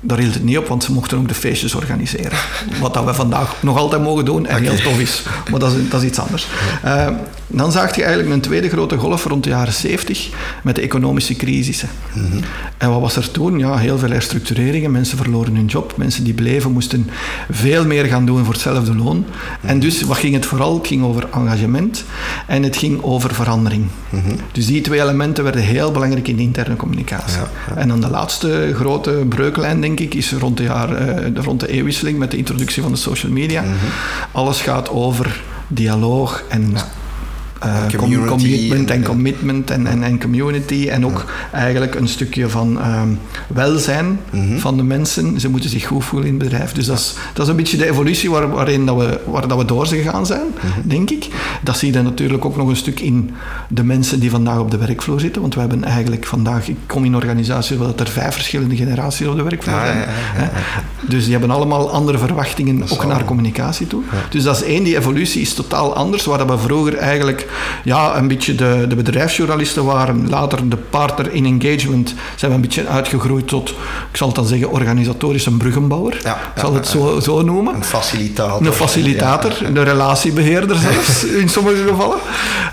[0.00, 2.38] Daar hield het niet op, want ze mochten ook de feestjes organiseren.
[2.80, 5.22] Wat dat we vandaag nog altijd mogen doen en heel tof is.
[5.50, 6.46] Maar dat is, dat is iets anders.
[6.84, 7.08] Uh,
[7.46, 10.28] dan zag je eigenlijk een tweede grote golf rond de jaren 70
[10.62, 11.88] met de economische crisissen.
[12.80, 13.58] En wat was er toen?
[13.58, 14.90] Ja, heel veel herstructureringen.
[14.90, 15.92] Mensen verloren hun job.
[15.96, 17.10] Mensen die bleven moesten
[17.50, 19.24] veel meer gaan doen voor hetzelfde loon.
[19.60, 19.84] En mhm.
[19.84, 20.74] dus wat ging het vooral?
[20.74, 22.04] Het ging over engagement
[22.46, 23.86] en het ging over verandering.
[24.10, 24.34] Mhm.
[24.52, 27.40] Dus die twee elementen werden heel belangrijk in de interne communicatie.
[27.74, 31.68] En dan de laatste grote breuklijn, denk ik, is rond de, jaar, uh, rond de
[31.68, 33.64] eeuwwisseling met de introductie van de social media.
[34.32, 36.74] Alles gaat over dialoog en
[37.64, 43.18] uh, commitment en, commitment en, en, en, community en ook eigenlijk een stukje van um,
[43.46, 44.58] welzijn mhm.
[44.58, 45.40] van de mensen.
[45.40, 46.72] Ze moeten zich goed voelen in het bedrijf.
[46.72, 49.58] Dus dat is, dat is een beetje de evolutie waar, waarin dat we, waar dat
[49.58, 50.88] we door zijn gegaan zijn, mhm.
[50.88, 51.28] denk ik.
[51.62, 53.30] Dat zie je natuurlijk ook nog een stuk in
[53.68, 55.40] de mensen die vandaag op de werkvloer zitten.
[55.40, 59.36] Want we hebben eigenlijk vandaag, ik kom in organisaties waar er vijf verschillende generaties op
[59.36, 59.98] de werkvloer zijn.
[59.98, 60.04] Ja,
[60.36, 60.50] ja,
[61.08, 64.02] dus die hebben allemaal andere verwachtingen, ook naar communicatie toe.
[64.30, 67.48] Dus dat is één, die evolutie is totaal anders, waar dat we vroeger eigenlijk
[67.84, 70.28] ja, een beetje de, de bedrijfsjournalisten waren.
[70.28, 73.68] Later de partner in engagement zijn we een beetje uitgegroeid tot,
[74.10, 76.20] ik zal het dan zeggen, organisatorisch een bruggenbouwer.
[76.22, 77.74] Ja, ik zal het zo, zo noemen.
[77.74, 78.66] Een facilitator.
[78.66, 82.18] Een facilitator, een relatiebeheerder zelfs, in sommige gevallen.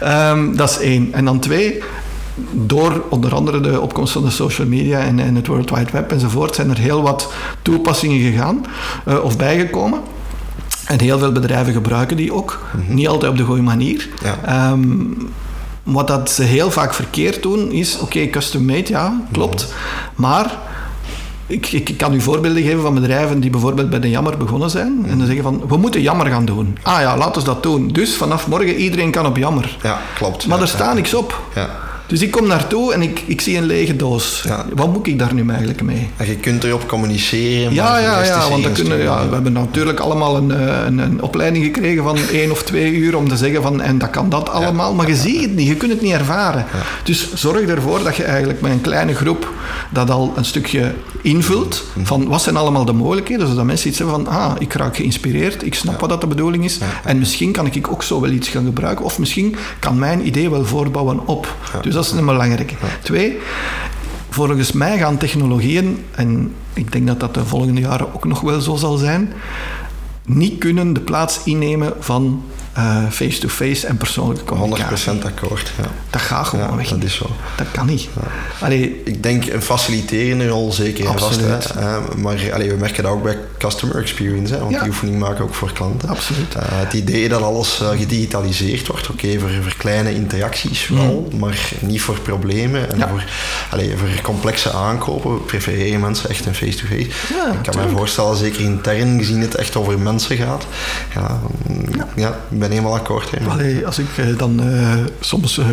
[0.03, 1.13] Um, dat is één.
[1.13, 1.83] En dan twee,
[2.51, 6.11] door onder andere de opkomst van de social media en, en het World Wide Web
[6.11, 8.65] enzovoort, zijn er heel wat toepassingen gegaan
[9.07, 9.99] uh, of bijgekomen.
[10.87, 12.61] En heel veel bedrijven gebruiken die ook.
[12.87, 14.09] Niet altijd op de goede manier.
[14.23, 14.37] Ja.
[14.45, 14.81] Ehm,
[15.83, 19.73] wat dat ze heel vaak verkeerd doen is, oké, custom made, ja, klopt.
[20.15, 20.57] Maar
[21.47, 25.05] ik, ik, kan u voorbeelden geven van bedrijven die bijvoorbeeld bij de jammer begonnen zijn.
[25.07, 26.77] En dan zeggen van, we moeten jammer gaan doen.
[26.81, 27.87] Ah ja, laten we dat doen.
[27.87, 29.77] Dus vanaf morgen iedereen kan op jammer.
[29.83, 30.47] Ja, klopt.
[30.47, 31.41] Maar Ja, er staat niks op.
[31.55, 31.69] Ja.
[32.07, 34.43] Dus ik kom naartoe en ik, ik zie een lege doos.
[34.45, 34.65] Ja.
[34.73, 36.09] Wat moet ik daar nu eigenlijk mee?
[36.17, 37.73] En je kunt erop communiceren.
[37.73, 40.85] Ja, maar ja, is ja, want dan kunnen, ja, we hebben natuurlijk allemaal een, eh,
[40.85, 44.09] een, een opleiding gekregen van één of twee uur om te zeggen van en dat
[44.09, 46.65] kan dat allemaal, maar je ziet het niet, je kunt het niet ervaren.
[47.03, 49.53] Dus zorg ervoor dat je eigenlijk met een kleine groep
[49.89, 54.15] dat al een stukje invult van wat zijn allemaal de mogelijkheden, zodat mensen iets hebben
[54.15, 57.65] van ah, ik raak geïnspireerd, ik snap wat dat de bedoeling is en misschien kan
[57.65, 61.55] ik ook zo wel iets gaan gebruiken of misschien kan mijn idee wel voortbouwen op.
[61.81, 62.73] Dus dat is een belangrijke.
[63.01, 63.37] Twee,
[64.29, 68.61] volgens mij gaan technologieën, en ik denk dat dat de volgende jaren ook nog wel
[68.61, 69.33] zo zal zijn,
[70.25, 72.43] niet kunnen de plaats innemen van
[72.77, 75.23] eh, face-to-face en persoonlijke 100% communicatie.
[75.25, 75.71] akkoord.
[75.81, 75.87] Ja.
[76.09, 76.87] Dat gaat gewoon Ja, weg.
[76.89, 77.29] dat is zo.
[77.57, 78.07] Dat kan niet.
[78.59, 81.23] Allee, Ik denk een faciliterende rol zeker en vast.
[81.25, 81.73] Absoluut.
[81.73, 81.79] Hè.
[81.79, 84.53] Eh, maar allee, we merken dat ook bij customer experience.
[84.53, 84.79] Hè, want Ja.
[84.79, 86.09] die oefening maken ook voor klanten.
[86.09, 86.55] Absoluut.
[86.55, 89.09] Eh, het idee dat alles gedigitaliseerd wordt.
[89.09, 91.27] Oké, voor, voor kleine interacties wel.
[91.39, 92.89] Maar niet voor problemen.
[92.89, 93.01] En Mm.
[93.03, 93.07] Ja.
[93.09, 93.23] voor,
[93.71, 97.07] allee, voor complexe aankopen prefereren mensen echt een face-to-face.
[97.35, 100.65] Ja, ik kan me voorstellen, zeker intern gezien het echt over mensen gaat.
[101.15, 102.39] Ja, mm, ja.
[102.67, 103.29] Ben helemaal akkoord.
[103.85, 105.65] Als ik eh, dan eh, soms eh,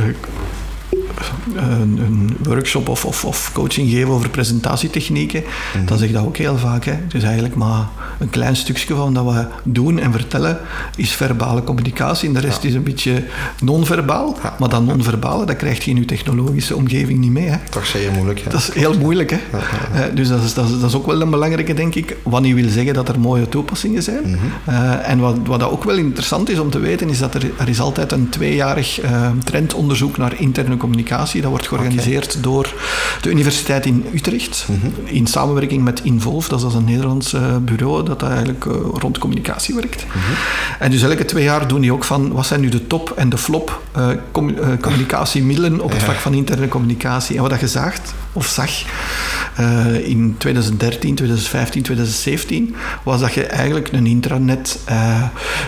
[1.54, 5.42] een, een workshop of, of, of coaching geef over presentatietechnieken,
[5.74, 5.84] Mhm.
[5.86, 6.84] dan zeg ik dat ook heel vaak.
[6.84, 6.92] Hè.
[6.92, 7.86] Het is eigenlijk maar
[8.18, 10.58] een klein stukje van dat we doen en vertellen,
[10.96, 12.28] is verbale communicatie.
[12.28, 13.24] En de rest is een beetje
[13.60, 14.36] non-verbaal.
[14.42, 14.56] Ja.
[14.58, 17.46] Maar dat non-verbale, dat krijg je in je technologische omgeving niet mee.
[17.48, 17.56] Hè.
[17.70, 18.38] Toch zeer moeilijk.
[18.38, 18.50] Ja.
[18.50, 19.30] Dat is heel moeilijk.
[19.30, 19.38] Hè?
[19.94, 22.16] Eh, dus dat is, dat, is, dat is ook wel een belangrijke, denk ik.
[22.22, 24.22] Wat niet wil zeggen dat er mooie toepassingen zijn.
[24.30, 24.36] Mhm.
[24.64, 27.50] Eh, en wat, wat dat ook wel interessant is om te weten, is dat er,
[27.58, 31.02] er is altijd een tweejarig eh, trendonderzoek naar interne communicatie.
[31.08, 32.74] Dat wordt georganiseerd door
[33.20, 34.66] de Universiteit in Utrecht.
[34.68, 34.86] Mhm.
[35.04, 36.48] In samenwerking met Involve.
[36.48, 40.06] Dat is als een Nederlands eh, bureau dat eigenlijk eh, rond communicatie werkt.
[40.06, 40.18] Mhm.
[40.78, 43.28] En dus elke twee jaar doen die ook van wat zijn nu de top en
[43.28, 47.36] de flop eh, commu- communicatiemiddelen op het vlak van interne communicatie.
[47.36, 47.94] En wat dat je zag,
[48.32, 48.70] of zag
[50.02, 54.78] in 2013, 2015, 2017, was dat je eigenlijk een intranet,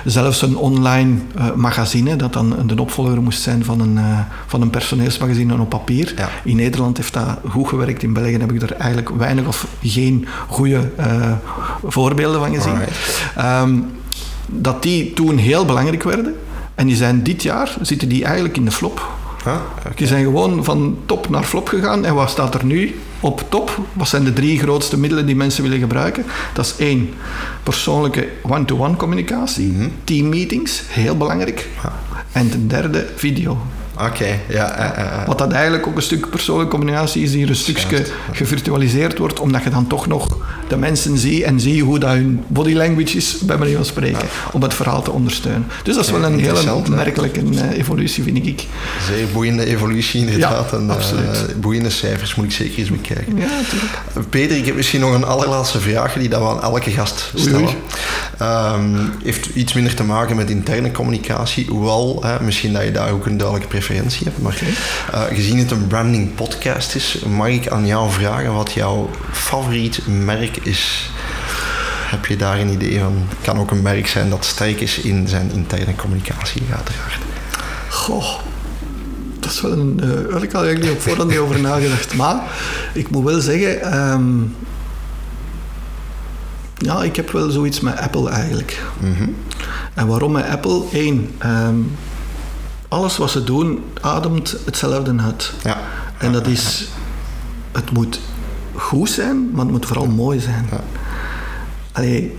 [0.04, 1.18] zelfs een online
[1.54, 3.98] magazine, dat dan de opvolger moest zijn van een,
[4.46, 5.25] van een personeelsmagazine
[5.60, 6.14] op papier.
[6.16, 6.28] Ja.
[6.44, 10.26] In Nederland heeft dat goed gewerkt, in België heb ik er eigenlijk weinig of geen
[10.48, 11.32] goede eh,
[11.84, 12.78] voorbeelden van gezien.
[13.36, 13.78] Ehm,
[14.46, 16.34] dat die toen heel belangrijk werden.
[16.74, 19.14] En die zijn dit jaar, zitten die eigenlijk in de flop.
[19.44, 19.94] Ah, oké.
[19.94, 22.04] Die zijn gewoon van top naar flop gegaan.
[22.04, 23.80] En wat staat er nu op top?
[23.92, 26.24] Wat zijn de drie grootste middelen die mensen willen gebruiken?
[26.54, 27.10] Dat is één,
[27.62, 29.92] persoonlijke one-to-one communicatie.
[30.04, 31.68] Teammeetings, heel belangrijk.
[32.32, 33.58] En ten derde, video.
[33.98, 34.70] Oké, ja.
[34.70, 35.26] eh, eh, eh.
[35.26, 39.40] Wat dat eigenlijk ook een stuk persoonlijke communicatie is, die er een stukje gevirtualiseerd wordt,
[39.40, 40.38] omdat je dan toch nog
[40.68, 44.28] de mensen ziet en zie hoe dat hun body language is, bij manier van spreken,
[44.52, 45.66] om het verhaal te ondersteunen.
[45.82, 48.66] Dus dat is wel een hele opmerkelijke eh, evolutie, vind ik.
[49.06, 50.70] Zeer boeiende evolutie inderdaad.
[50.70, 53.36] Ja, en, eh, boeiende cijfers moet ik zeker eens bekijken.
[53.36, 54.30] Ja, natuurlijk.
[54.30, 57.74] Peter, ik heb misschien nog een allerlaatste vraag die dat we aan elke gast stellen.
[58.38, 63.10] Ehm, heeft iets minder te maken met interne communicatie, hoewel hè, misschien dat je daar
[63.10, 64.42] ook een duidelijke preferentie hebt.
[64.42, 64.60] Maar
[65.12, 70.00] eh, gezien het een branding podcast is, mag ik aan jou vragen wat jouw favoriet
[70.06, 71.10] merk is?
[72.06, 73.26] Heb je daar een idee van?
[73.28, 77.18] Het kan ook een merk zijn dat sterk is in zijn interne communicatie, uiteraard.
[77.90, 78.38] Goh,
[79.38, 79.98] dat is wel een...
[79.98, 82.14] ik had er eigenlijk niet op voorhand niet over nagedacht.
[82.14, 82.42] Maar
[82.92, 83.82] ik moet wel zeggen...
[83.82, 84.42] ehm,
[86.78, 88.82] ja, ik heb wel zoiets met Apple eigenlijk.
[88.98, 89.28] Mhm.
[89.94, 90.84] En waarom met Apple?
[90.92, 91.76] Eén, ehm,
[92.88, 95.52] alles wat ze doen ademt hetzelfde uit.
[95.62, 95.80] Ja.
[96.18, 96.88] En dat is...
[97.72, 98.20] Het moet
[98.76, 100.66] goed zijn, maar het moet vooral mooi zijn.
[100.70, 100.80] Ja.
[101.92, 102.36] Allee,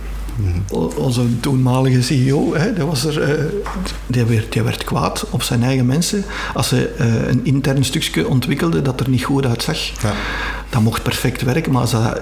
[0.70, 3.44] o- onze toenmalige CEO, hè, dat was er, eh,
[4.08, 6.24] die, werd, die werd kwaad op zijn eigen mensen
[6.54, 9.78] als ze eh, een intern stukje ontwikkelde dat er niet goed uitzag.
[10.02, 10.14] Ja.
[10.70, 12.20] Dat mocht perfect werken, maar als dat eh,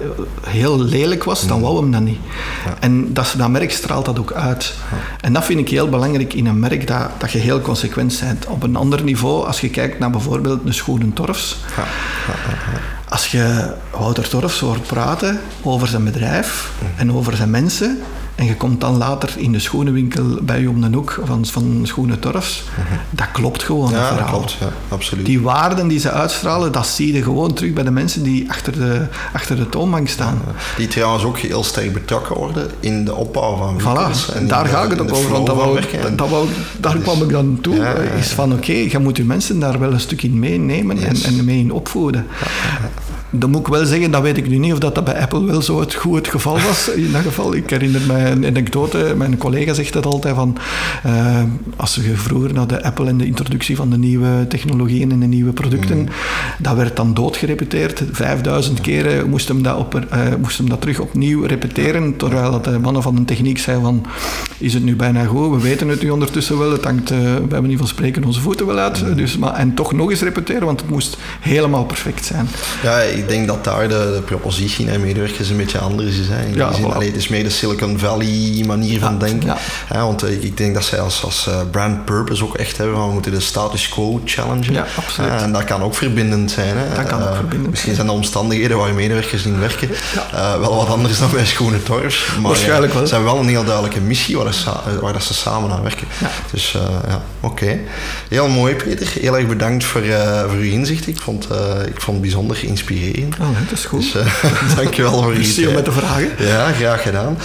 [0.47, 2.19] heel lelijk was, dan wou hem dat niet.
[2.65, 2.73] Ja.
[2.79, 4.73] En dat, dat merk straalt dat ook uit.
[5.21, 8.45] En dat vind ik heel belangrijk in een merk, dat, dat je heel consequent bent.
[8.47, 11.83] Op een ander niveau, als je kijkt naar bijvoorbeeld een Schoenen Torfs, Ja.
[13.15, 17.99] Als je Wouter Torfs hoort praten over zijn bedrijf en over zijn mensen,
[18.35, 21.79] en je komt dan later in de schoenenwinkel bij je om de hoek van, van
[21.83, 22.63] Schoenen Torfs,
[23.09, 23.89] dat klopt gewoon.
[23.91, 24.33] Ja, het dat verhaal.
[24.37, 24.51] klopt.
[24.59, 25.25] Ja, absoluut.
[25.25, 28.73] Die waarden die ze uitstralen, dat zie je gewoon terug bij de mensen die achter
[28.73, 30.41] de, achter de toonbank staan.
[30.77, 34.29] Die trouwens ook heel sterk betrokken worden in de opbouw van winkels.
[34.31, 35.31] Voilà, en daar ga ik het over.
[35.31, 37.75] Want dat wou, dat, En dat wou, daar dat is- kwam ik dan toe.
[37.75, 37.93] Ja.
[37.93, 41.23] Is van oké, je moet je mensen daar wel een stuk in meenemen Yes.
[41.23, 42.27] en, en mee in opvoeden.
[43.29, 45.43] Dan moet ik wel zeggen, dat weet ik nu niet of dat, dat bij Apple
[45.45, 46.89] wel zo het, goed het geval was.
[46.89, 49.13] In dat geval, ik herinner mij een anekdote.
[49.17, 50.57] Mijn collega zegt dat altijd van...
[51.03, 51.43] eh,
[51.75, 55.25] als je vroeger naar de Apple en de introductie van de nieuwe technologieën en de
[55.25, 55.97] nieuwe producten...
[55.97, 56.07] Mm.
[56.59, 58.03] Dat werd dan doodgerepeteerd.
[58.11, 62.17] 5000 keren moest hem, dat op, eh, moest hem dat terug opnieuw repeteren.
[62.17, 64.05] Terwijl dat de mannen van de techniek zeiden van...
[64.57, 65.51] Is het nu bijna goed?
[65.51, 66.71] We weten het nu ondertussen wel.
[66.71, 67.17] Het hangt eh,
[67.49, 69.07] bij manier van spreken onze voeten wel uit.
[69.07, 69.15] Mm.
[69.15, 72.47] Dus, maar, en toch nog eens repeteren, want het moest helemaal perfect zijn.
[72.83, 76.27] Ja, ik denk dat daar de, de propositie naar medewerkers een beetje anders is.
[76.27, 76.45] Hè.
[76.45, 78.14] In Ja, zin, allee, het is meer de Silicon Valley
[78.65, 79.55] manier van denken.
[79.89, 80.05] ja.
[80.05, 83.07] Want eh, ik denk dat zij als, als eh, brand purpose ook echt hebben van
[83.07, 84.73] we moeten de status quo challengen.
[84.73, 85.29] Ja, absoluut.
[85.29, 86.77] Eh, en dat kan ook verbindend zijn.
[86.77, 86.95] Hè.
[86.95, 89.89] Dat kan ook verbindend Misschien zijn de omstandigheden waar medewerkers in werken
[90.59, 92.25] wel wat anders dan bij Schone Torfs.
[92.41, 93.07] Maar Waarschijnlijk wel.
[93.07, 94.63] Ze hebben wel een heel duidelijke missie waar, dat
[95.01, 96.07] waar dat ze samen aan werken.
[96.51, 96.71] Dus
[97.07, 97.79] ja, oké.
[98.29, 99.07] Heel mooi Peter.
[99.19, 100.01] Heel erg bedankt voor,
[100.47, 101.07] voor uw inzicht.
[101.07, 101.47] Ik vond,
[101.85, 103.35] ik vond het bijzonder inspirerend.
[103.39, 104.13] Oh, dat is goed.
[104.13, 105.73] Dus dankjewel voor tijd.
[105.73, 106.29] met de vragen.
[106.39, 107.37] Ja, graag gedaan.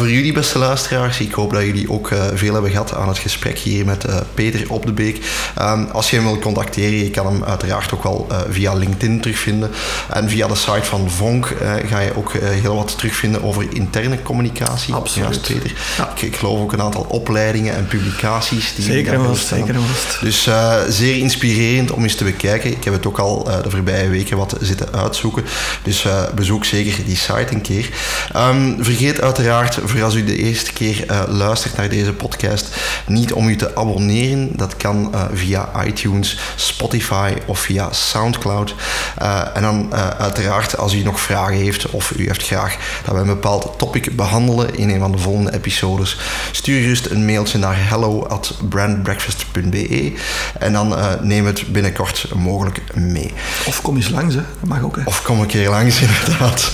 [0.00, 3.18] Voor jullie beste luisteraars, ik hoop dat jullie ook eh, veel hebben gehad aan het
[3.18, 5.20] gesprek hier met eh, Peter op de Beek.
[5.56, 9.20] Ehm, als je hem wil contacteren, je kan hem uiteraard ook wel eh, via LinkedIn
[9.20, 9.70] terugvinden.
[10.10, 11.54] En via de site van Vonk
[11.86, 14.94] ga je ook heel wat terugvinden over interne communicatie.
[14.94, 15.28] Absoluut.
[15.28, 15.72] Juist, Peter.
[15.96, 16.10] Ja.
[16.10, 19.58] Ik, ik geloof ook een aantal opleidingen en publicaties die Zeker vast, staan.
[19.58, 20.20] zeker vast.
[20.20, 20.48] Dus
[20.96, 22.70] zeer inspirerend om eens te bekijken.
[22.70, 25.44] Ik heb het ook al de voorbije weken wat zitten uitzoeken.
[25.82, 27.88] Dus bezoek zeker die site een keer.
[28.32, 32.68] Ehm, vergeet uiteraard, voor als u de eerste keer eh, luistert naar deze podcast,
[33.06, 34.48] niet om u te abonneren.
[34.52, 38.74] Dat kan eh, via iTunes, Spotify of via Soundcloud.
[39.16, 43.20] Eh, en dan uiteraard, als u nog vragen heeft of u heeft graag dat we
[43.20, 46.18] een bepaald topic behandelen in een van de volgende episodes,
[46.50, 50.12] stuur gerust een mailtje naar hello at brandbreakfast.be
[50.58, 53.32] en dan neem het binnenkort mogelijk mee.
[53.66, 54.40] Of kom eens langs, hè.
[54.60, 54.96] dat mag ook.
[54.96, 55.02] Hè.
[55.04, 56.70] Of kom een keer langs, inderdaad.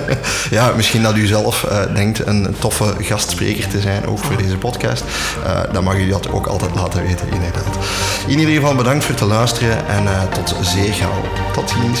[0.50, 5.04] ja, misschien dat u zelf denkt een toffe gastspreker te zijn, ook voor deze podcast.
[5.44, 7.78] Eh, dan mag u dat ook altijd laten weten, inderdaad.
[8.26, 11.22] In ieder geval bedankt voor het te luisteren en eh, tot zeer gauw.
[11.52, 12.00] Tot ziens.